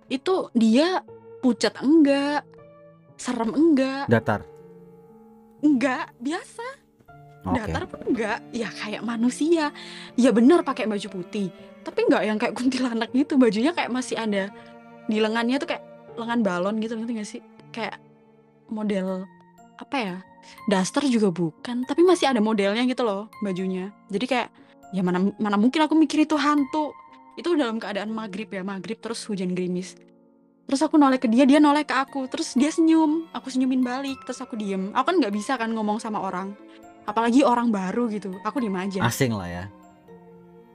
Itu 0.06 0.52
dia 0.54 1.02
pucat 1.42 1.80
enggak, 1.82 2.46
serem 3.18 3.52
enggak, 3.52 4.06
Datar. 4.08 4.44
enggak 5.64 6.12
biasa. 6.20 6.86
Oke. 7.46 7.62
datar 7.62 7.86
pun 7.86 8.02
enggak 8.10 8.42
ya 8.50 8.66
kayak 8.66 9.06
manusia 9.06 9.70
ya 10.18 10.30
bener 10.34 10.66
pakai 10.66 10.90
baju 10.90 11.06
putih 11.06 11.54
tapi 11.86 12.02
enggak 12.10 12.22
yang 12.26 12.38
kayak 12.42 12.58
kuntilanak 12.58 13.14
gitu 13.14 13.38
bajunya 13.38 13.70
kayak 13.70 13.86
masih 13.94 14.18
ada 14.18 14.50
di 15.06 15.22
lengannya 15.22 15.62
tuh 15.62 15.70
kayak 15.70 15.86
lengan 16.18 16.42
balon 16.42 16.82
gitu 16.82 16.98
ngerti 16.98 17.12
gak 17.14 17.28
sih 17.30 17.42
kayak 17.70 18.02
model 18.66 19.30
apa 19.78 19.96
ya 19.96 20.16
daster 20.66 21.06
juga 21.06 21.30
bukan 21.30 21.86
tapi 21.86 22.02
masih 22.02 22.26
ada 22.34 22.42
modelnya 22.42 22.82
gitu 22.82 23.06
loh 23.06 23.30
bajunya 23.38 23.94
jadi 24.10 24.26
kayak 24.26 24.48
ya 24.94 25.02
mana 25.02 25.32
mana 25.38 25.56
mungkin 25.58 25.86
aku 25.86 25.94
mikir 25.98 26.26
itu 26.26 26.36
hantu. 26.38 26.94
Itu 27.36 27.52
dalam 27.52 27.76
keadaan 27.76 28.12
maghrib 28.12 28.48
ya 28.48 28.64
maghrib 28.64 28.96
terus 29.00 29.24
hujan 29.28 29.52
gerimis. 29.52 29.98
Terus 30.66 30.82
aku 30.82 30.98
noleh 30.98 31.22
ke 31.22 31.30
dia 31.30 31.46
dia 31.46 31.62
noleh 31.62 31.86
ke 31.86 31.94
aku. 31.94 32.26
Terus 32.26 32.58
dia 32.58 32.74
senyum 32.74 33.30
aku 33.30 33.52
senyumin 33.52 33.86
balik 33.86 34.18
terus 34.26 34.42
aku 34.42 34.58
diem. 34.58 34.90
Aku 34.96 35.04
kan 35.12 35.16
nggak 35.22 35.34
bisa 35.34 35.54
kan 35.54 35.70
ngomong 35.70 36.02
sama 36.02 36.18
orang. 36.22 36.56
Apalagi 37.06 37.46
orang 37.46 37.70
baru 37.70 38.10
gitu 38.10 38.34
aku 38.42 38.58
diem 38.58 38.74
aja. 38.74 39.00
Asing 39.06 39.34
lah 39.34 39.48
ya. 39.48 39.64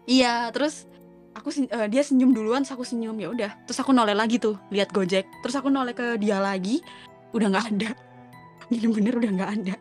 iya 0.10 0.50
terus 0.50 0.90
aku 1.38 1.54
eh, 1.54 1.88
dia 1.88 2.02
senyum 2.02 2.34
duluan 2.34 2.66
terus 2.66 2.74
aku 2.78 2.86
senyum 2.88 3.18
ya 3.20 3.30
udah. 3.32 3.52
Terus 3.68 3.80
aku 3.84 3.92
noleh 3.92 4.16
lagi 4.16 4.40
tuh 4.40 4.56
lihat 4.72 4.96
gojek. 4.96 5.28
Terus 5.44 5.56
aku 5.60 5.68
noleh 5.68 5.92
ke 5.92 6.16
dia 6.22 6.40
lagi 6.40 6.80
udah 7.36 7.48
nggak 7.52 7.66
ada. 7.76 7.92
Bener-bener 8.72 9.14
udah 9.18 9.32
nggak 9.34 9.52
ada. 9.60 9.76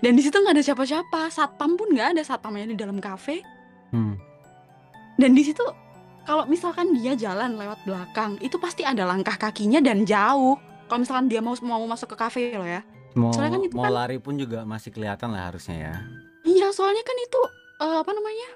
Dan 0.00 0.12
di 0.16 0.22
situ 0.24 0.36
nggak 0.36 0.54
ada 0.56 0.64
siapa-siapa 0.64 1.20
satpam 1.32 1.76
pun 1.76 1.92
nggak 1.92 2.16
ada 2.16 2.22
satpamnya 2.24 2.72
di 2.72 2.76
dalam 2.76 3.00
kafe 3.00 3.40
Hmm. 3.92 4.16
dan 5.14 5.30
di 5.32 5.44
situ 5.44 5.60
kalau 6.22 6.46
misalkan 6.46 6.96
dia 6.96 7.12
jalan 7.12 7.54
lewat 7.54 7.84
belakang 7.84 8.40
itu 8.40 8.56
pasti 8.56 8.82
ada 8.82 9.02
langkah 9.02 9.36
kakinya 9.36 9.78
dan 9.78 10.02
jauh. 10.02 10.56
Kalau 10.86 10.98
misalkan 10.98 11.26
dia 11.26 11.38
mau 11.38 11.52
mau 11.60 11.82
masuk 11.84 12.12
ke 12.12 12.16
kafe 12.16 12.42
loh 12.52 12.64
ya. 12.64 12.80
Mau 13.12 13.28
Soalnya 13.30 13.56
kan 13.56 13.62
itu 13.62 13.74
mau 13.74 13.84
kan- 13.84 13.96
lari 13.98 14.16
pun 14.16 14.34
juga 14.34 14.62
masih 14.62 14.88
kelihatan 14.88 15.28
lah 15.28 15.50
harusnya 15.50 15.76
ya. 15.78 15.94
iya 16.42 16.68
soalnya 16.70 17.00
kan 17.00 17.16
itu 17.18 17.40
eh, 17.78 17.98
apa 18.00 18.10
namanya 18.10 18.48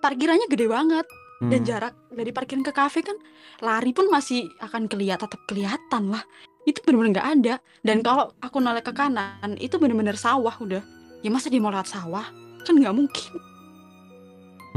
parkirannya 0.00 0.48
gede 0.48 0.66
banget. 0.66 1.06
Dan 1.38 1.62
Hmm. 1.62 1.68
jarak 1.70 1.94
dari 2.10 2.34
parkiran 2.34 2.66
ke 2.66 2.74
kafe 2.74 2.98
kan 2.98 3.14
lari 3.60 3.94
pun 3.94 4.10
masih 4.10 4.42
akan 4.58 4.90
kelihatan 4.90 5.22
tetap 5.22 5.38
kelihatan 5.46 6.10
lah. 6.10 6.26
Itu 6.64 6.82
bener-bener 6.82 7.14
nggak 7.14 7.28
ada. 7.38 7.54
Dan 7.78 8.02
kalau 8.02 8.34
aku 8.40 8.58
noleh 8.58 8.82
ke 8.82 8.90
kanan 8.90 9.54
itu 9.56 9.78
bener-bener 9.78 10.18
sawah 10.18 10.58
udah. 10.58 10.82
Ya 11.22 11.30
masa 11.30 11.46
dia 11.46 11.62
mau 11.62 11.70
lewat 11.70 11.86
sawah? 11.86 12.26
Kan 12.66 12.74
nggak 12.74 12.90
mungkin 12.90 13.38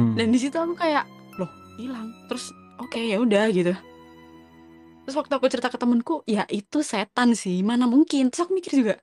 Hmm. 0.01 0.17
dan 0.17 0.27
di 0.33 0.39
situ 0.41 0.57
aku 0.57 0.73
kayak 0.73 1.05
loh 1.37 1.51
hilang. 1.77 2.09
Terus 2.25 2.49
oke 2.81 2.97
ya 2.97 3.21
udah 3.21 3.45
gitu. 3.53 3.73
Terus 5.05 5.15
waktu 5.17 5.33
aku 5.37 5.45
cerita 5.45 5.69
ke 5.69 5.77
temenku 5.77 6.25
ya 6.25 6.49
itu 6.49 6.81
setan 6.81 7.37
sih 7.37 7.61
mana 7.61 7.85
mungkin. 7.85 8.33
Terus 8.33 8.49
aku 8.49 8.57
mikir 8.57 8.73
juga 8.73 8.95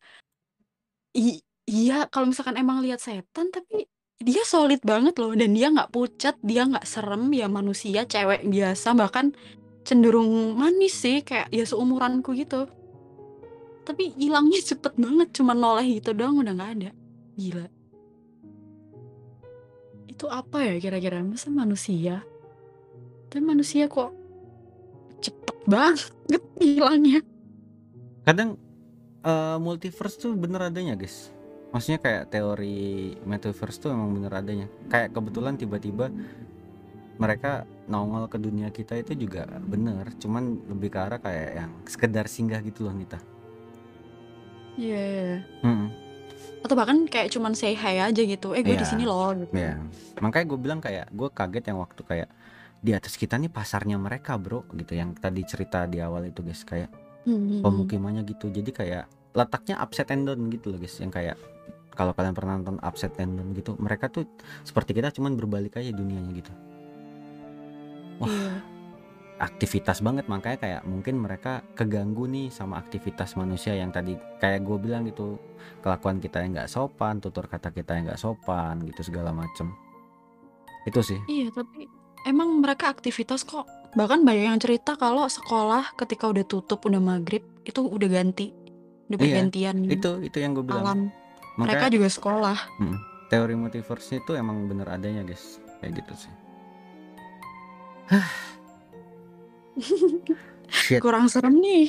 "I- 1.15 1.43
iya 1.71 2.11
kalau 2.11 2.27
misalkan 2.31 2.59
emang 2.59 2.83
lihat 2.83 2.99
setan 2.99 3.55
tapi 3.55 3.87
dia 4.19 4.43
solid 4.43 4.83
banget 4.83 5.15
loh 5.23 5.31
dan 5.39 5.55
dia 5.55 5.71
nggak 5.71 5.95
pucat 5.95 6.35
dia 6.43 6.67
nggak 6.67 6.83
serem 6.83 7.31
ya 7.31 7.47
manusia 7.47 8.03
cewek 8.03 8.43
biasa 8.51 8.99
bahkan 8.99 9.31
cenderung 9.87 10.59
manis 10.59 10.99
sih 10.99 11.23
kayak 11.23 11.49
ya 11.55 11.63
seumuranku 11.63 12.35
gitu. 12.35 12.67
Tapi 13.87 14.19
hilangnya 14.19 14.59
cepet 14.75 14.99
banget 14.99 15.31
cuma 15.31 15.55
noleh 15.55 16.03
gitu 16.03 16.11
doang 16.11 16.43
udah 16.43 16.53
nggak 16.59 16.73
ada. 16.83 16.91
Gila 17.39 17.78
itu 20.19 20.27
apa 20.27 20.67
ya 20.67 20.75
kira-kira 20.83 21.23
masa 21.23 21.47
manusia 21.55 22.27
tapi 23.31 23.47
manusia 23.47 23.87
kok 23.87 24.11
cepet 25.23 25.57
banget 25.71 26.11
hilangnya 26.59 27.23
Kadang 28.29 28.61
eh, 29.25 29.57
multiverse 29.57 30.21
tuh 30.21 30.37
bener 30.37 30.69
adanya 30.69 30.93
guys. 30.93 31.33
Maksudnya 31.73 31.97
kayak 31.97 32.29
teori 32.29 33.17
metaverse 33.25 33.81
tuh 33.81 33.97
emang 33.97 34.21
bener 34.21 34.33
adanya. 34.37 34.69
Kayak 34.93 35.17
kebetulan 35.17 35.57
tiba-tiba 35.57 36.13
mereka 37.17 37.65
nongol 37.89 38.29
ke 38.29 38.37
dunia 38.37 38.69
kita 38.69 39.01
itu 39.01 39.17
juga 39.17 39.49
bener. 39.65 40.13
Cuman 40.21 40.61
lebih 40.69 40.93
ke 40.93 40.99
arah 41.01 41.17
kayak 41.25 41.51
yang 41.57 41.73
sekedar 41.89 42.29
singgah 42.29 42.61
gitu 42.61 42.85
loh 42.85 42.93
Nita. 42.93 43.17
Iya 44.77 45.41
Hmm. 45.65 45.89
Atau 46.59 46.75
bahkan 46.75 47.07
kayak 47.07 47.31
cuman 47.31 47.55
say 47.55 47.73
hi 47.73 48.03
aja 48.03 48.19
gitu 48.19 48.51
eh 48.53 48.61
gue 48.61 48.73
di 48.73 48.83
Iya. 48.83 48.91
sini 48.91 49.05
loh 49.05 49.31
gitu. 49.33 49.53
Ya, 49.53 49.79
makanya 50.19 50.47
gue 50.47 50.59
bilang 50.59 50.81
kayak 50.81 51.07
gue 51.09 51.29
kaget 51.29 51.65
yang 51.69 51.79
waktu 51.79 52.03
kayak 52.03 52.29
di 52.79 52.95
atas 52.95 53.15
kita 53.15 53.35
nih 53.35 53.49
pasarnya 53.49 53.95
mereka 53.97 54.35
bro 54.35 54.67
gitu. 54.73 54.93
Yang 54.93 55.19
tadi 55.19 55.43
cerita 55.43 55.85
di 55.85 55.99
awal 55.99 56.27
itu 56.27 56.43
guys 56.43 56.63
kayak 56.63 56.91
Hmm, 57.23 57.61
pemukimannya 57.61 58.25
gitu. 58.25 58.49
Jadi 58.49 58.71
kayak 58.71 59.05
letaknya 59.33 59.77
upside 59.77 60.09
and 60.11 60.25
down 60.25 60.49
gitu 60.49 60.71
loh 60.71 60.79
guys. 60.79 60.97
Yang 60.97 61.13
kayak 61.15 61.37
kalau 61.93 62.15
kalian 62.15 62.33
pernah 62.33 62.57
nonton 62.57 62.79
upside 62.79 63.13
and 63.19 63.37
down 63.37 63.51
gitu 63.53 63.75
mereka 63.77 64.07
tuh 64.07 64.25
seperti 64.63 64.95
kita 64.95 65.11
cuman 65.11 65.35
berbalik 65.35 65.77
aja 65.77 65.91
dunianya 65.91 66.33
gitu. 66.33 66.53
Wah. 68.19 68.27
Iya. 68.27 68.78
Aktivitas 69.39 70.03
banget 70.03 70.27
makanya 70.27 70.59
kayak 70.59 70.83
mungkin 70.85 71.23
mereka 71.23 71.63
keganggu 71.79 72.27
nih 72.27 72.51
sama 72.51 72.79
aktivitas 72.79 73.39
manusia 73.39 73.75
yang 73.75 73.95
tadi 73.95 74.19
kayak 74.43 74.67
gue 74.67 74.77
bilang 74.83 75.07
gitu 75.07 75.39
kelakuan 75.79 76.19
kita 76.19 76.43
yang 76.43 76.59
nggak 76.59 76.71
sopan 76.71 77.23
tutur 77.23 77.47
kata 77.47 77.71
kita 77.71 77.95
yang 77.95 78.11
nggak 78.11 78.21
sopan 78.21 78.83
gitu 78.83 79.07
segala 79.07 79.31
macem. 79.31 79.71
Itu 80.87 81.03
sih. 81.07 81.19
Iya, 81.31 81.55
tapi 81.55 81.87
emang 82.27 82.59
mereka 82.59 82.91
aktivitas 82.91 83.47
kok. 83.47 83.67
Bahkan 83.95 84.27
banyak 84.27 84.47
yang 84.51 84.61
cerita 84.61 84.99
kalau 84.99 85.31
sekolah 85.31 85.95
ketika 85.97 86.29
udah 86.29 86.45
tutup 86.45 86.83
udah 86.85 87.01
maghrib 87.01 87.47
itu 87.63 87.81
udah 87.81 88.09
ganti, 88.11 88.53
udah 89.09 89.17
Iya, 89.17 89.23
pergantian 89.23 89.77
itu 89.87 90.11
itu 90.25 90.37
yang 90.41 90.53
gue 90.53 90.65
bilang. 90.67 90.85
alam. 90.85 91.01
Mereka 91.59 91.89
makanya 91.89 91.95
juga 91.95 92.09
sekolah. 92.11 92.59
teori 93.29 93.55
multiverse 93.59 94.19
itu 94.19 94.33
emang 94.35 94.67
bener 94.71 94.89
adanya 94.89 95.23
guys. 95.23 95.61
Kayak 95.79 96.03
gitu 96.03 96.27
sih 96.27 96.33
shit 100.85 101.01
Kurang 101.01 101.27
serem 101.27 101.57
nih. 101.57 101.89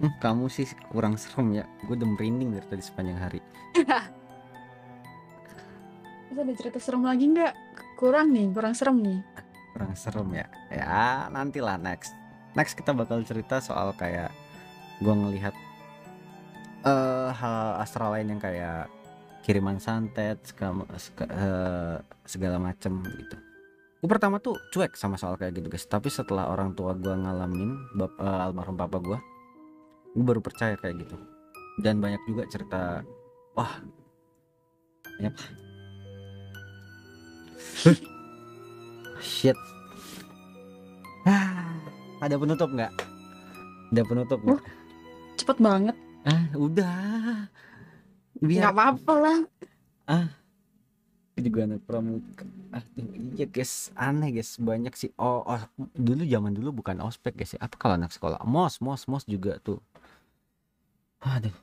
Hmm, 0.00 0.12
kamu 0.16 0.48
sih 0.48 0.64
kurang 0.88 1.14
serem 1.14 1.60
ya 1.60 1.64
gue 1.84 1.92
udah 1.92 2.08
merinding 2.08 2.56
dari 2.56 2.64
tadi 2.66 2.80
sepanjang 2.80 3.20
hari 3.20 3.40
Bisa 6.30 6.40
ada 6.40 6.54
cerita 6.54 6.78
serem 6.78 7.02
lagi 7.02 7.26
nggak? 7.26 7.52
Kurang 7.98 8.32
nih, 8.32 8.48
kurang 8.50 8.72
serem 8.72 8.96
nih. 8.98 9.20
kurang 9.70 9.94
serem 9.94 10.26
ya 10.34 10.46
ya 10.68 10.98
nantilah 11.28 11.78
next 11.78 12.10
next 12.52 12.74
kita 12.74 12.90
bakal 12.90 13.22
cerita 13.22 13.62
soal 13.62 13.94
kayak 13.94 14.34
gue 14.98 15.14
ngelihat 15.14 15.54
eh 16.82 17.28
hal 17.30 17.78
astral 17.78 18.12
lain 18.12 18.34
yang 18.34 18.40
kayak 18.40 18.90
kiriman 19.40 19.78
santet 19.78 20.42
segala, 20.42 20.84
sega- 20.96 21.30
eh, 21.30 21.96
segala 22.24 22.56
macem 22.58 22.98
gitu 23.04 23.36
gue 24.00 24.08
pertama 24.08 24.40
tuh 24.40 24.56
cuek 24.72 24.96
sama 24.96 25.20
soal 25.20 25.36
kayak 25.36 25.60
gitu 25.60 25.68
guys. 25.68 25.84
Tapi 25.84 26.08
setelah 26.08 26.48
orang 26.48 26.72
tua 26.72 26.96
gue 26.96 27.12
ngalamin 27.12 27.92
bap, 28.00 28.16
eh, 28.16 28.44
almarhum 28.48 28.76
papa 28.80 28.96
gue 28.96 29.18
gue 30.16 30.24
baru 30.24 30.40
percaya 30.40 30.74
kayak 30.80 31.04
gitu. 31.04 31.16
Dan 31.80 32.00
banyak 32.00 32.20
juga 32.24 32.48
cerita 32.48 33.04
wah 33.52 33.72
banyak. 35.20 35.34
Shit. 39.20 39.56
Ah, 41.28 41.76
ada 42.24 42.40
penutup 42.40 42.72
nggak? 42.72 42.92
Ada 43.92 44.02
penutup 44.08 44.40
nggak? 44.40 44.64
Cepet 45.36 45.56
banget. 45.60 45.96
ah 46.24 46.44
udah. 46.56 47.48
Biar 48.40 48.60
Nggak 48.64 48.74
apa-apa 48.76 49.12
lah. 49.20 49.38
Itu 50.08 50.39
juga 51.40 51.66
anak 51.66 51.80
pramuka 51.84 52.44
ah 52.70 52.84
iya 53.34 53.46
guys 53.50 53.90
aneh 53.98 54.30
guys 54.30 54.56
banyak 54.60 54.94
sih. 54.94 55.10
Oh, 55.18 55.42
oh 55.42 55.62
dulu 55.96 56.22
zaman 56.24 56.54
dulu 56.54 56.84
bukan 56.84 57.02
ospek 57.02 57.34
guys 57.40 57.56
ya. 57.56 57.60
Apa 57.64 57.76
kalau 57.80 57.94
anak 57.98 58.14
sekolah? 58.14 58.38
Mos 58.46 58.78
mos 58.78 59.08
mos 59.10 59.24
juga 59.26 59.58
tuh. 59.60 59.80
Aduh 61.20 61.56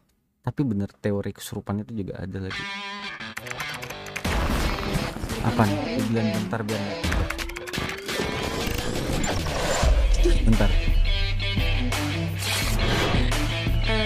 tapi 0.48 0.64
bener 0.64 0.88
teori 1.04 1.36
kesurupan 1.36 1.84
itu 1.84 1.92
juga 2.08 2.24
ada 2.24 2.40
lagi. 2.40 2.64
Apa 5.44 5.62
nih? 5.68 5.80
Bilang 6.08 6.28
bentar 6.40 6.60
biar 6.64 6.80
nggak 6.80 7.00
bentar. 10.48 10.70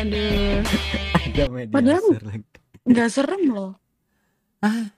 Aduh. 0.02 0.62
ada 1.30 1.44
media 1.54 1.74
Padahal- 1.78 2.18
lagi. 2.26 2.46
Nggak 2.90 3.08
serem 3.14 3.44
loh. 3.54 3.78
ah 4.62 4.94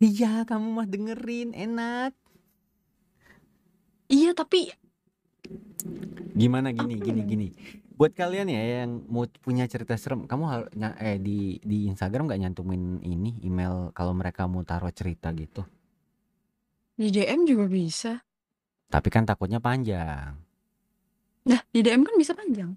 iya 0.00 0.42
kamu 0.42 0.66
mah 0.72 0.88
dengerin 0.88 1.52
enak 1.54 2.12
Iya 4.10 4.34
tapi 4.34 4.74
Gimana 6.34 6.74
gini 6.74 6.98
Apa 6.98 7.04
gini 7.06 7.20
ya? 7.22 7.26
gini. 7.26 7.48
Buat 7.94 8.16
kalian 8.16 8.48
ya 8.48 8.82
yang 8.82 9.06
mau 9.06 9.22
punya 9.38 9.68
cerita 9.70 9.94
serem, 9.94 10.24
kamu 10.26 10.44
harus 10.48 10.68
eh 10.98 11.20
di 11.20 11.62
di 11.62 11.86
Instagram 11.86 12.26
nggak 12.26 12.40
nyantumin 12.42 12.98
ini 13.04 13.38
email 13.44 13.94
kalau 13.94 14.10
mereka 14.10 14.48
mau 14.50 14.64
taruh 14.64 14.90
cerita 14.90 15.30
gitu. 15.30 15.62
di 16.96 17.08
DM 17.08 17.46
juga 17.46 17.64
bisa. 17.64 18.12
Tapi 18.90 19.08
kan 19.08 19.24
takutnya 19.24 19.56
panjang. 19.56 20.36
Nah, 21.46 21.60
di 21.70 21.80
DM 21.80 22.02
kan 22.02 22.14
bisa 22.18 22.34
panjang. 22.34 22.74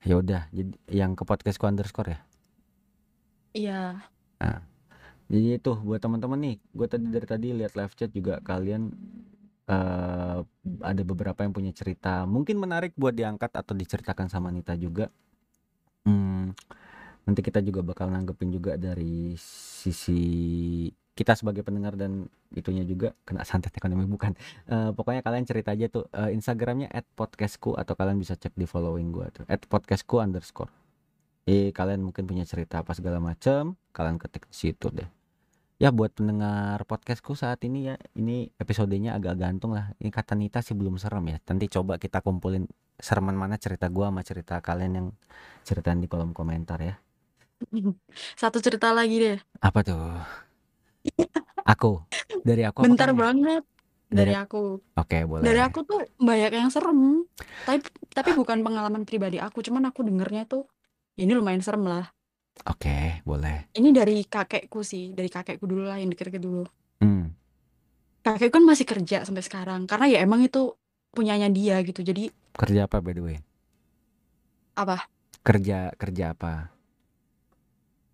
Ya 0.00 0.16
udah, 0.16 0.48
jadi 0.48 0.72
yang 0.88 1.12
ke 1.12 1.26
podcastku 1.26 1.66
underscore 1.68 2.16
ya. 2.16 2.20
Iya. 3.52 3.82
Jadi 5.30 5.62
itu 5.62 5.72
buat 5.86 6.02
teman-teman 6.02 6.38
nih, 6.42 6.56
gue 6.58 6.86
tadi 6.90 7.06
dari 7.06 7.26
tadi 7.26 7.46
lihat 7.54 7.78
live 7.78 7.94
chat 7.94 8.10
juga 8.10 8.42
kalian 8.42 8.90
eh 9.70 10.38
ada 10.82 11.02
beberapa 11.06 11.46
yang 11.46 11.54
punya 11.54 11.70
cerita 11.70 12.26
mungkin 12.26 12.58
menarik 12.58 12.90
buat 12.98 13.14
diangkat 13.14 13.54
atau 13.54 13.70
diceritakan 13.78 14.26
sama 14.26 14.50
Nita 14.50 14.74
juga. 14.74 15.06
Hmm, 16.02 16.50
nanti 17.22 17.40
kita 17.46 17.62
juga 17.62 17.86
bakal 17.86 18.10
nanggepin 18.10 18.50
juga 18.50 18.74
dari 18.74 19.38
sisi 19.38 20.22
kita 21.14 21.36
sebagai 21.36 21.62
pendengar 21.62 21.94
dan 21.94 22.26
itunya 22.50 22.82
juga 22.82 23.12
kena 23.22 23.46
santet 23.46 23.70
ekonomi 23.76 24.08
bukan. 24.14 24.34
Eh, 24.66 24.90
pokoknya 24.90 25.22
kalian 25.22 25.46
cerita 25.46 25.70
aja 25.76 25.86
tuh 25.86 26.10
eh, 26.10 26.34
Instagramnya 26.34 26.90
@podcastku 27.14 27.78
atau 27.78 27.94
kalian 27.94 28.18
bisa 28.18 28.34
cek 28.34 28.58
di 28.58 28.66
following 28.66 29.14
gua 29.14 29.30
tuh 29.30 29.46
@podcastku 29.46 30.18
underscore. 30.18 30.72
Eh 31.46 31.70
kalian 31.70 32.02
mungkin 32.02 32.26
punya 32.26 32.42
cerita 32.42 32.82
apa 32.82 32.90
segala 32.98 33.22
macam, 33.22 33.78
kalian 33.94 34.18
ketik 34.18 34.50
di 34.50 34.56
situ 34.56 34.90
deh. 34.90 35.19
Ya 35.80 35.88
buat 35.88 36.12
pendengar 36.12 36.84
podcastku 36.84 37.32
saat 37.32 37.64
ini 37.64 37.88
ya, 37.88 37.96
ini 38.12 38.52
episodenya 38.60 39.16
agak 39.16 39.40
gantung 39.40 39.72
lah. 39.72 39.96
Ini 39.96 40.12
kata 40.12 40.36
Nita 40.36 40.60
sih 40.60 40.76
belum 40.76 41.00
serem 41.00 41.24
ya. 41.32 41.40
Nanti 41.48 41.72
coba 41.72 41.96
kita 41.96 42.20
kumpulin 42.20 42.68
sereman 43.00 43.32
mana 43.32 43.56
cerita 43.56 43.88
gua 43.88 44.12
sama 44.12 44.20
cerita 44.20 44.60
kalian 44.60 44.92
yang 44.92 45.06
ceritain 45.64 45.96
di 45.96 46.04
kolom 46.04 46.36
komentar 46.36 46.84
ya. 46.84 47.00
Satu 48.40 48.60
cerita 48.60 48.92
lagi 48.92 49.24
deh. 49.24 49.40
Apa 49.64 49.80
tuh? 49.80 50.20
Aku. 51.64 52.04
Dari 52.44 52.60
aku 52.68 52.84
apa 52.84 52.84
Bentar 52.84 53.16
banget. 53.16 53.64
Dari 54.12 54.16
Dari 54.28 54.34
aku. 54.36 54.84
Oke, 55.00 55.24
boleh. 55.24 55.48
Dari 55.48 55.64
aku 55.64 55.80
tuh 55.88 56.04
banyak 56.20 56.60
yang 56.60 56.68
serem. 56.68 57.24
Tapi 57.64 57.80
tapi 58.12 58.36
bukan 58.36 58.60
pengalaman 58.60 59.08
pribadi 59.08 59.40
aku, 59.40 59.64
cuman 59.64 59.88
aku 59.88 60.04
dengernya 60.04 60.44
tuh 60.44 60.68
ini 61.16 61.32
lumayan 61.32 61.64
serem 61.64 61.88
lah. 61.88 62.12
Oke, 62.68 63.24
boleh. 63.24 63.72
Ini 63.72 63.88
dari 63.90 64.20
kakekku 64.22 64.84
sih, 64.84 65.16
dari 65.16 65.32
kakekku 65.32 65.64
dulu 65.64 65.88
lah 65.88 65.96
yang 65.96 66.12
deket-deket 66.12 66.42
dulu. 66.42 66.64
Hmm. 67.00 67.32
Kakekku 68.20 68.60
kan 68.60 68.64
masih 68.68 68.84
kerja 68.84 69.24
sampai 69.24 69.40
sekarang 69.40 69.88
karena 69.88 70.06
ya 70.06 70.18
emang 70.20 70.44
itu 70.44 70.76
punyanya 71.10 71.48
dia 71.48 71.80
gitu. 71.80 72.04
Jadi 72.04 72.28
Kerja 72.52 72.84
apa 72.84 73.00
by 73.00 73.12
the 73.16 73.22
way? 73.24 73.38
apa? 74.76 75.08
Kerja 75.40 75.92
kerja 75.96 76.36
apa? 76.36 76.68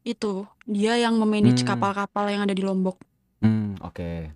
Itu 0.03 0.47
dia 0.63 0.95
yang 0.95 1.19
memanage 1.19 1.67
Hmm. 1.67 1.71
kapal-kapal 1.75 2.31
yang 2.31 2.47
ada 2.47 2.55
di 2.55 2.63
Lombok. 2.63 3.03
Hmm, 3.43 3.75
oke. 3.83 4.31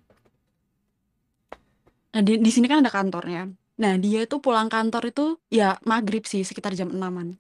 Nah, 2.11 2.23
di, 2.27 2.43
di 2.43 2.51
sini 2.51 2.67
kan 2.67 2.83
ada 2.83 2.91
kantornya. 2.91 3.47
Nah, 3.81 3.95
dia 3.97 4.27
itu 4.27 4.43
pulang 4.43 4.67
kantor 4.67 5.15
itu 5.15 5.39
ya 5.49 5.79
maghrib 5.87 6.27
sih, 6.27 6.43
sekitar 6.43 6.75
jam 6.75 6.91
6-an. 6.91 7.39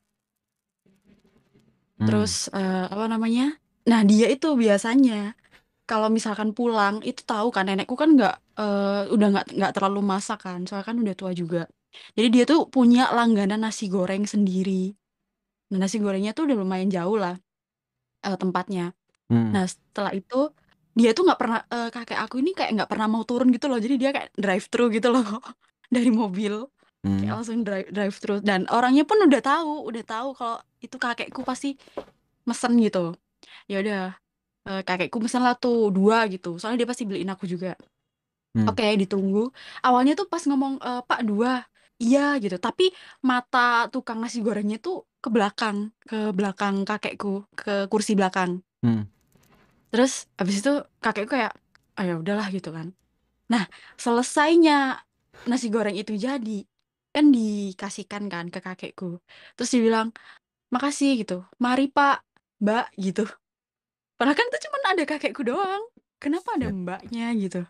Hmm. 2.01 2.07
Terus 2.09 2.49
eh, 2.53 2.87
apa 2.89 3.05
namanya? 3.07 3.55
Nah, 3.89 4.01
dia 4.09 4.27
itu 4.33 4.57
biasanya 4.57 5.37
kalau 5.85 6.09
misalkan 6.09 6.55
pulang 6.57 7.03
itu 7.05 7.23
tahu 7.27 7.51
kan 7.53 7.69
nenekku 7.69 7.95
kan 7.99 8.17
nggak 8.17 8.37
eh, 8.59 9.03
udah 9.13 9.29
nggak 9.37 9.47
nggak 9.59 9.73
terlalu 9.77 10.01
masak 10.05 10.41
kan, 10.47 10.65
soalnya 10.65 10.87
kan 10.89 10.97
udah 11.01 11.15
tua 11.19 11.33
juga. 11.37 11.63
Jadi 12.17 12.29
dia 12.33 12.45
tuh 12.49 12.71
punya 12.71 13.11
langganan 13.13 13.67
nasi 13.67 13.91
goreng 13.91 14.25
sendiri. 14.25 14.95
Nah, 15.75 15.87
nasi 15.87 15.99
gorengnya 16.03 16.33
tuh 16.37 16.49
udah 16.51 16.57
lumayan 16.59 16.91
jauh 16.91 17.17
lah 17.21 17.37
eh, 18.27 18.37
tempatnya. 18.41 18.93
Hmm. 19.31 19.53
Nah, 19.55 19.65
setelah 19.69 20.13
itu 20.17 20.51
dia 20.97 21.11
tuh 21.17 21.23
nggak 21.29 21.41
pernah 21.41 21.61
eh, 21.69 21.89
kakek 21.95 22.19
aku 22.19 22.43
ini 22.43 22.51
kayak 22.57 22.71
nggak 22.77 22.91
pernah 22.91 23.07
mau 23.11 23.23
turun 23.29 23.49
gitu 23.55 23.67
loh. 23.71 23.79
Jadi 23.81 23.95
dia 24.01 24.11
kayak 24.17 24.31
drive 24.37 24.67
thru 24.73 24.89
gitu 24.93 25.09
loh 25.13 25.25
dari 25.95 26.11
mobil. 26.13 26.67
Hmm. 27.05 27.19
Kayak 27.25 27.35
langsung 27.41 27.59
drive 27.65 27.89
drive 27.93 28.17
thru 28.21 28.37
dan 28.45 28.69
orangnya 28.69 29.05
pun 29.09 29.19
udah 29.25 29.41
tahu, 29.43 29.89
udah 29.89 30.05
tahu 30.05 30.29
kalau 30.37 30.59
itu 30.81 30.97
kakekku 30.97 31.45
pasti 31.45 31.77
mesen 32.49 32.73
gitu. 32.81 33.15
Ya 33.71 33.81
udah 33.85 34.03
eh, 34.69 34.83
kakekku 34.85 35.21
mesen 35.23 35.45
lah 35.45 35.55
tuh 35.57 35.93
dua 35.93 36.27
gitu. 36.29 36.57
Soalnya 36.57 36.85
dia 36.85 36.89
pasti 36.91 37.05
beliin 37.09 37.31
aku 37.33 37.45
juga. 37.49 37.77
Hmm. 38.57 38.67
Oke, 38.67 38.83
ditunggu. 38.99 39.55
Awalnya 39.87 40.19
tuh 40.19 40.27
pas 40.27 40.43
ngomong 40.43 40.83
"Eh, 40.83 41.03
Pak 41.07 41.21
dua, 41.23 41.63
iya 42.03 42.35
gitu. 42.43 42.59
Tapi 42.59 42.91
mata 43.23 43.87
tukang 43.95 44.19
nasi 44.19 44.43
gorengnya 44.43 44.83
tuh 44.83 45.07
ke 45.23 45.29
belakang, 45.31 45.95
ke 46.03 46.35
belakang 46.35 46.83
kakekku, 46.83 47.47
ke 47.55 47.87
kursi 47.87 48.19
belakang. 48.19 48.65
Hmm. 48.83 49.07
Terus 49.95 50.27
habis 50.35 50.63
itu 50.65 50.83
kakekku 50.99 51.31
kayak, 51.37 51.53
ah 51.99 52.05
ya 52.07 52.19
udahlah 52.19 52.49
gitu 52.51 52.75
kan. 52.75 52.91
Nah, 53.51 53.67
selesainya 53.99 55.03
nasi 55.47 55.67
goreng 55.71 55.95
itu 55.99 56.15
jadi, 56.15 56.63
kan 57.11 57.35
dikasihkan 57.35 58.31
kan 58.31 58.47
ke 58.55 58.63
kakekku. 58.63 59.19
Terus 59.59 59.71
dia 59.75 59.83
bilang, 59.83 60.15
makasih 60.71 61.21
gitu. 61.23 61.45
Mari 61.59 61.91
Pak, 61.91 62.23
Mbak 62.63 62.87
gitu. 62.99 63.27
Padahal 64.17 64.37
kan 64.37 64.47
itu 64.53 64.59
cuma 64.69 64.79
ada 64.85 65.05
kakekku 65.07 65.43
doang. 65.47 65.83
Kenapa 66.21 66.53
ada 66.53 66.69
Shit. 66.69 66.77
mbaknya 66.77 67.27
gitu. 67.41 67.65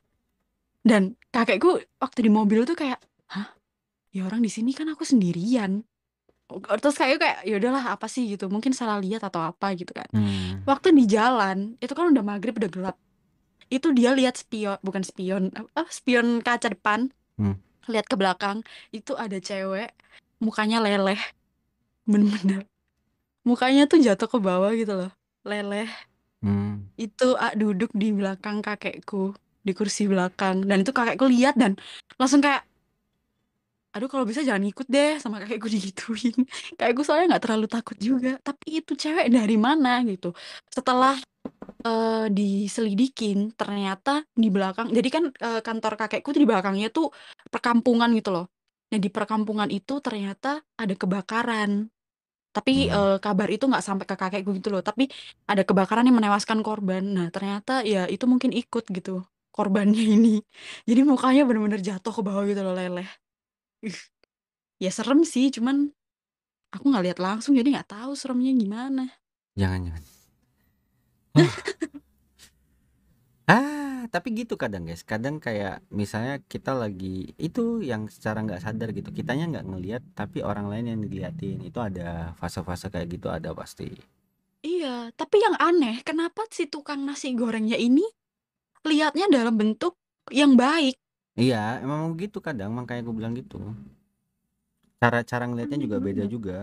Dan 0.82 1.14
kakekku 1.30 1.78
waktu 2.02 2.26
di 2.26 2.30
mobil 2.32 2.66
tuh 2.66 2.74
kayak, 2.74 2.98
hah? 3.30 3.54
Ya 4.10 4.26
orang 4.26 4.42
di 4.42 4.50
sini 4.50 4.74
kan 4.74 4.90
aku 4.90 5.06
sendirian. 5.06 5.86
Terus 6.50 6.98
kayak 6.98 7.22
kayak 7.22 7.38
ya 7.46 7.54
udahlah 7.62 7.94
apa 7.94 8.10
sih 8.10 8.26
gitu. 8.26 8.50
Mungkin 8.50 8.74
salah 8.74 8.98
lihat 8.98 9.22
atau 9.22 9.38
apa 9.38 9.70
gitu 9.78 9.94
kan. 9.94 10.10
Hmm. 10.10 10.66
Waktu 10.66 10.90
di 10.90 11.06
jalan, 11.06 11.78
itu 11.78 11.94
kan 11.94 12.10
udah 12.10 12.24
maghrib 12.26 12.58
udah 12.58 12.66
gelap. 12.66 12.96
Itu 13.70 13.94
dia 13.94 14.10
lihat 14.18 14.34
spion, 14.34 14.82
bukan 14.82 15.06
spion, 15.06 15.54
apa 15.54 15.86
spion 15.94 16.42
kaca 16.42 16.74
depan. 16.74 17.14
Hmm. 17.38 17.62
Lihat 17.86 18.10
ke 18.10 18.18
belakang, 18.18 18.66
itu 18.90 19.14
ada 19.14 19.38
cewek 19.38 19.94
mukanya 20.42 20.82
leleh. 20.82 21.22
Bener-bener. 22.10 22.66
Mukanya 23.46 23.88
tuh 23.88 23.98
jatuh 24.00 24.28
ke 24.28 24.38
bawah 24.38 24.70
gitu 24.76 24.92
loh. 24.92 25.10
Leleh. 25.48 25.88
Hmm. 26.44 26.88
Itu 27.00 27.36
A 27.40 27.56
duduk 27.56 27.92
di 27.96 28.12
belakang 28.12 28.60
kakekku, 28.60 29.32
di 29.64 29.72
kursi 29.72 30.08
belakang 30.08 30.64
dan 30.68 30.84
itu 30.84 30.92
kakekku 30.92 31.28
lihat 31.28 31.56
dan 31.56 31.76
langsung 32.20 32.40
kayak 32.44 32.64
aduh 33.90 34.06
kalau 34.06 34.22
bisa 34.22 34.46
jangan 34.46 34.62
ikut 34.70 34.86
deh 34.86 35.18
sama 35.18 35.42
kakekku 35.42 35.66
digituin. 35.74 36.36
Kakekku 36.78 37.02
soalnya 37.02 37.36
nggak 37.36 37.44
terlalu 37.48 37.66
takut 37.66 37.96
juga, 37.98 38.38
tapi 38.44 38.80
itu 38.84 38.92
cewek 38.94 39.26
dari 39.32 39.56
mana 39.58 40.04
gitu. 40.06 40.30
Setelah 40.70 41.18
eh, 41.86 42.26
diselidikin 42.30 43.52
ternyata 43.56 44.24
di 44.32 44.48
belakang 44.52 44.92
jadi 44.92 45.08
kan 45.10 45.24
eh, 45.32 45.60
kantor 45.64 45.94
kakekku 46.00 46.30
tuh 46.36 46.40
di 46.44 46.48
belakangnya 46.48 46.88
tuh 46.92 47.10
perkampungan 47.50 48.10
gitu 48.16 48.30
loh. 48.34 48.46
Nah 48.90 48.98
di 48.98 49.10
perkampungan 49.10 49.70
itu 49.70 49.98
ternyata 50.02 50.62
ada 50.78 50.94
kebakaran. 50.94 51.90
Tapi 52.56 52.90
Hmm. 52.90 52.94
eh, 52.98 53.18
kabar 53.24 53.48
itu 53.54 53.64
nggak 53.70 53.84
sampai 53.84 54.04
ke 54.10 54.14
kakekku 54.18 54.50
gitu 54.58 54.68
loh. 54.74 54.82
Tapi 54.82 55.06
ada 55.50 55.62
kebakaran 55.68 56.04
yang 56.08 56.16
menewaskan 56.18 56.60
korban. 56.66 57.02
Nah 57.16 57.26
ternyata 57.34 57.82
ya 57.86 58.06
itu 58.10 58.24
mungkin 58.26 58.50
ikut 58.54 58.84
gitu 58.90 59.22
korbannya 59.54 60.02
ini. 60.16 60.42
Jadi 60.88 61.00
mukanya 61.06 61.42
bener-bener 61.48 61.80
jatuh 61.82 62.12
ke 62.14 62.22
bawah 62.26 62.44
gitu 62.50 62.60
loh 62.66 62.74
leleh. 62.74 63.08
Ih, 63.86 63.98
Ya 64.80 64.90
serem 64.92 65.20
sih, 65.28 65.52
cuman 65.52 65.92
aku 66.74 66.84
nggak 66.90 67.04
lihat 67.06 67.18
langsung 67.20 67.52
jadi 67.58 67.68
nggak 67.80 67.90
tahu 67.92 68.12
seremnya 68.16 68.52
gimana. 68.56 69.04
Jangan 69.58 69.80
jangan. 69.86 70.02
Ah, 73.50 73.79
tapi 74.10 74.34
gitu 74.34 74.58
kadang 74.58 74.84
guys. 74.84 75.06
Kadang 75.06 75.38
kayak 75.38 75.80
misalnya 75.88 76.42
kita 76.44 76.74
lagi 76.74 77.32
itu 77.38 77.80
yang 77.80 78.10
secara 78.10 78.42
nggak 78.42 78.60
sadar 78.60 78.90
gitu. 78.92 79.08
Kitanya 79.14 79.46
nggak 79.48 79.66
ngelihat, 79.70 80.02
tapi 80.18 80.42
orang 80.42 80.66
lain 80.68 80.84
yang 80.90 81.00
diliatin. 81.00 81.62
Itu 81.62 81.78
ada 81.80 82.34
fase-fase 82.36 82.90
kayak 82.90 83.08
gitu 83.14 83.30
ada 83.30 83.54
pasti. 83.54 83.88
Iya, 84.60 85.08
tapi 85.16 85.40
yang 85.40 85.56
aneh, 85.56 86.04
kenapa 86.04 86.44
si 86.52 86.68
tukang 86.68 87.00
nasi 87.08 87.32
gorengnya 87.32 87.80
ini 87.80 88.04
lihatnya 88.84 89.30
dalam 89.32 89.56
bentuk 89.56 89.96
yang 90.28 90.52
baik? 90.58 91.00
Iya, 91.38 91.80
emang 91.80 92.12
begitu 92.12 92.42
kadang. 92.44 92.74
Makanya 92.76 93.00
gue 93.06 93.14
bilang 93.16 93.32
gitu. 93.32 93.56
Cara-cara 95.00 95.48
ngelihatnya 95.48 95.80
juga 95.80 95.96
beda 95.96 96.24
Hmm. 96.28 96.32
juga. 96.32 96.58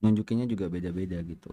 Nunjukinnya 0.00 0.48
juga 0.48 0.72
beda-beda 0.72 1.20
gitu. 1.20 1.52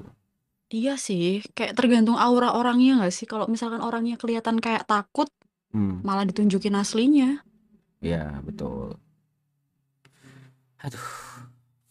Iya 0.72 0.96
sih, 0.96 1.44
kayak 1.56 1.76
tergantung 1.76 2.16
aura 2.16 2.56
orangnya 2.56 2.92
nggak 3.04 3.14
sih? 3.18 3.28
Kalau 3.28 3.46
misalkan 3.52 3.84
orangnya 3.84 4.16
kelihatan 4.22 4.58
kayak 4.64 4.88
takut, 4.88 5.28
Hmm, 5.72 6.04
malah 6.04 6.24
ditunjukin 6.28 6.76
aslinya. 6.76 7.44
ya 8.02 8.40
betul. 8.44 8.96
Aduh, 10.82 11.08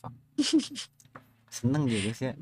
fuck. 0.00 0.14
Seneng 1.56 1.82
dia 1.88 2.00
guys 2.02 2.20
ya. 2.20 2.32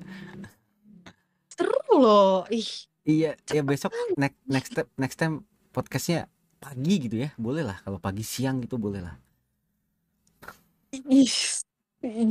Seru 1.51 1.78
loh, 1.99 2.47
ih. 2.55 2.68
Iya, 3.09 3.34
ya 3.49 3.62
besok 3.64 3.91
next 4.20 4.39
next 4.47 4.70
step 4.74 4.86
next 5.01 5.16
time 5.18 5.34
podcastnya 5.74 6.28
pagi 6.61 6.95
gitu 7.03 7.16
ya, 7.24 7.30
boleh 7.39 7.64
lah. 7.66 7.78
Kalau 7.82 7.99
pagi 7.99 8.22
siang 8.22 8.62
gitu 8.62 8.76
boleh 8.78 9.01
lah. 9.03 9.14
Ih, 10.93 11.34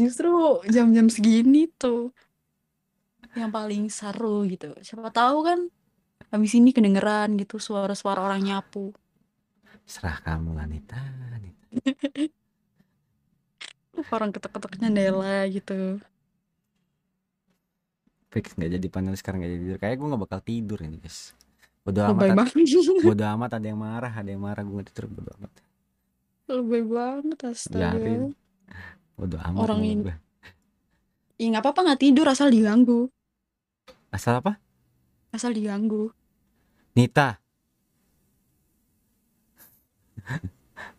justru 0.01 0.29
jam-jam 0.73 1.07
segini 1.11 1.67
tuh 1.77 2.11
yang 3.35 3.51
paling 3.51 3.89
seru 3.91 4.47
gitu. 4.47 4.71
Siapa 4.79 5.11
tahu 5.11 5.43
kan 5.43 5.59
habis 6.31 6.51
ini 6.55 6.71
kedengeran 6.71 7.35
gitu 7.39 7.59
suara-suara 7.59 8.23
orang 8.23 8.43
nyapu. 8.43 8.93
Serah 9.87 10.19
kamu 10.19 10.55
lah 10.55 10.67
Nita. 10.67 10.99
Nita. 11.39 11.65
Orang 14.13 14.29
ketok-ketok 14.29 14.77
jendela 14.77 15.47
gitu. 15.49 15.97
Fix 18.29 18.53
nggak 18.53 18.77
jadi 18.77 18.87
panel 18.91 19.15
sekarang 19.17 19.41
nggak 19.41 19.51
jadi 19.55 19.63
tidur. 19.63 19.79
Kayak 19.81 19.95
gue 19.97 20.07
nggak 20.11 20.21
bakal 20.27 20.39
tidur 20.43 20.79
ini 20.83 21.01
guys. 21.01 21.33
Bodo 21.81 22.03
amat. 22.03 22.11
Lebay 22.13 22.29
ada- 22.29 22.37
banget. 22.37 22.53
Bodo 23.07 23.23
amat 23.25 23.51
ada 23.57 23.65
yang 23.65 23.79
marah, 23.79 24.13
ada 24.13 24.29
yang 24.29 24.43
marah 24.43 24.61
gue 24.61 24.73
nggak 24.75 24.87
tidur 24.91 25.05
bodo 25.09 25.31
amat. 25.39 25.51
Lebay 26.51 26.83
banget 26.83 27.39
astaga. 27.47 27.95
Biarin. 27.95 28.21
Bodo 29.17 29.37
amat. 29.39 29.59
Orang 29.63 29.81
ini. 29.81 30.03
Ya 31.39 31.45
nggak 31.53 31.63
apa-apa 31.63 31.79
nggak 31.89 32.01
tidur 32.03 32.25
asal 32.27 32.51
diganggu. 32.51 33.09
Asal 34.09 34.39
apa? 34.39 34.57
Asal 35.29 35.51
diganggu. 35.53 36.09
Nita. 36.93 37.37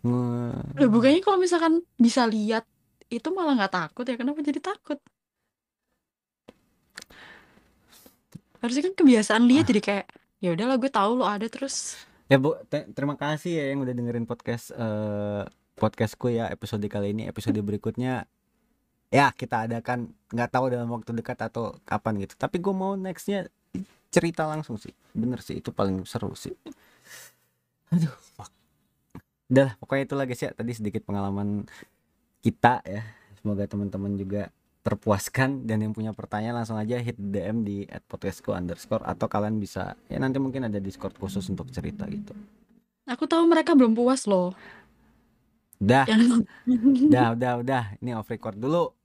Loh, 0.04 0.88
bukannya 0.88 1.20
kalau 1.20 1.36
misalkan 1.36 1.82
bisa 1.96 2.24
lihat 2.24 2.64
itu 3.08 3.28
malah 3.32 3.56
nggak 3.56 3.74
takut 3.74 4.04
ya? 4.04 4.16
Kenapa 4.16 4.40
jadi 4.40 4.60
takut? 4.60 4.98
Harusnya 8.58 8.90
kan 8.90 8.94
kebiasaan 8.94 9.44
lihat 9.46 9.64
Ah. 9.64 9.70
jadi 9.70 9.80
kayak 9.80 10.06
ya 10.38 10.50
udahlah 10.52 10.76
gue 10.76 10.90
tahu 10.90 11.12
lo 11.14 11.26
ada 11.26 11.46
terus 11.46 11.98
Ya 12.28 12.36
bu, 12.36 12.58
te- 12.68 12.84
terima 12.92 13.16
kasih 13.16 13.56
ya 13.56 13.64
yang 13.72 13.80
udah 13.80 13.94
dengerin 13.94 14.28
podcast 14.28 14.68
eh 14.70 15.42
podcastku 15.74 16.28
ya 16.28 16.50
episode 16.50 16.84
kali 16.84 17.16
ini. 17.16 17.24
Episode 17.24 17.56
berikutnya 17.58 18.26
ya 19.08 19.32
kita 19.32 19.64
adakan 19.68 20.12
nggak 20.28 20.50
tahu 20.52 20.64
dalam 20.72 20.88
waktu 20.92 21.16
dekat 21.16 21.38
atau 21.48 21.76
kapan 21.88 22.24
gitu. 22.24 22.34
Tapi 22.36 22.60
gue 22.60 22.74
mau 22.74 22.92
nextnya 22.94 23.48
cerita 24.12 24.44
langsung 24.44 24.76
sih. 24.76 24.92
Bener 25.16 25.40
sih 25.40 25.60
itu 25.60 25.72
paling 25.72 26.04
seru 26.04 26.32
sih. 26.36 26.52
Aduh, 27.92 28.12
fuck. 28.36 28.52
Udah 29.48 29.72
lah, 29.72 29.74
pokoknya 29.80 30.04
itu 30.04 30.14
guys 30.14 30.42
ya. 30.44 30.50
Tadi 30.52 30.72
sedikit 30.76 31.02
pengalaman 31.08 31.64
kita 32.44 32.84
ya. 32.84 33.02
Semoga 33.40 33.64
teman-teman 33.64 34.12
juga 34.20 34.52
terpuaskan 34.84 35.68
dan 35.68 35.84
yang 35.84 35.92
punya 35.92 36.16
pertanyaan 36.16 36.64
langsung 36.64 36.80
aja 36.80 36.96
hit 36.96 37.16
DM 37.18 37.60
di 37.60 37.84
@podcastku 38.08 38.56
underscore 38.56 39.04
atau 39.04 39.28
kalian 39.28 39.60
bisa 39.60 39.92
ya 40.08 40.16
nanti 40.16 40.40
mungkin 40.40 40.64
ada 40.64 40.80
discord 40.80 41.12
khusus 41.20 41.44
untuk 41.52 41.68
cerita 41.68 42.08
gitu. 42.08 42.32
aku 43.04 43.28
tahu 43.28 43.44
mereka 43.44 43.76
belum 43.76 43.92
puas 43.92 44.24
loh 44.24 44.56
Udah, 45.78 46.04
yang 46.10 46.42
udah, 47.06 47.26
udah, 47.38 47.52
udah. 47.62 47.84
Ini 48.02 48.18
off 48.18 48.26
record 48.26 48.58
dulu. 48.58 48.97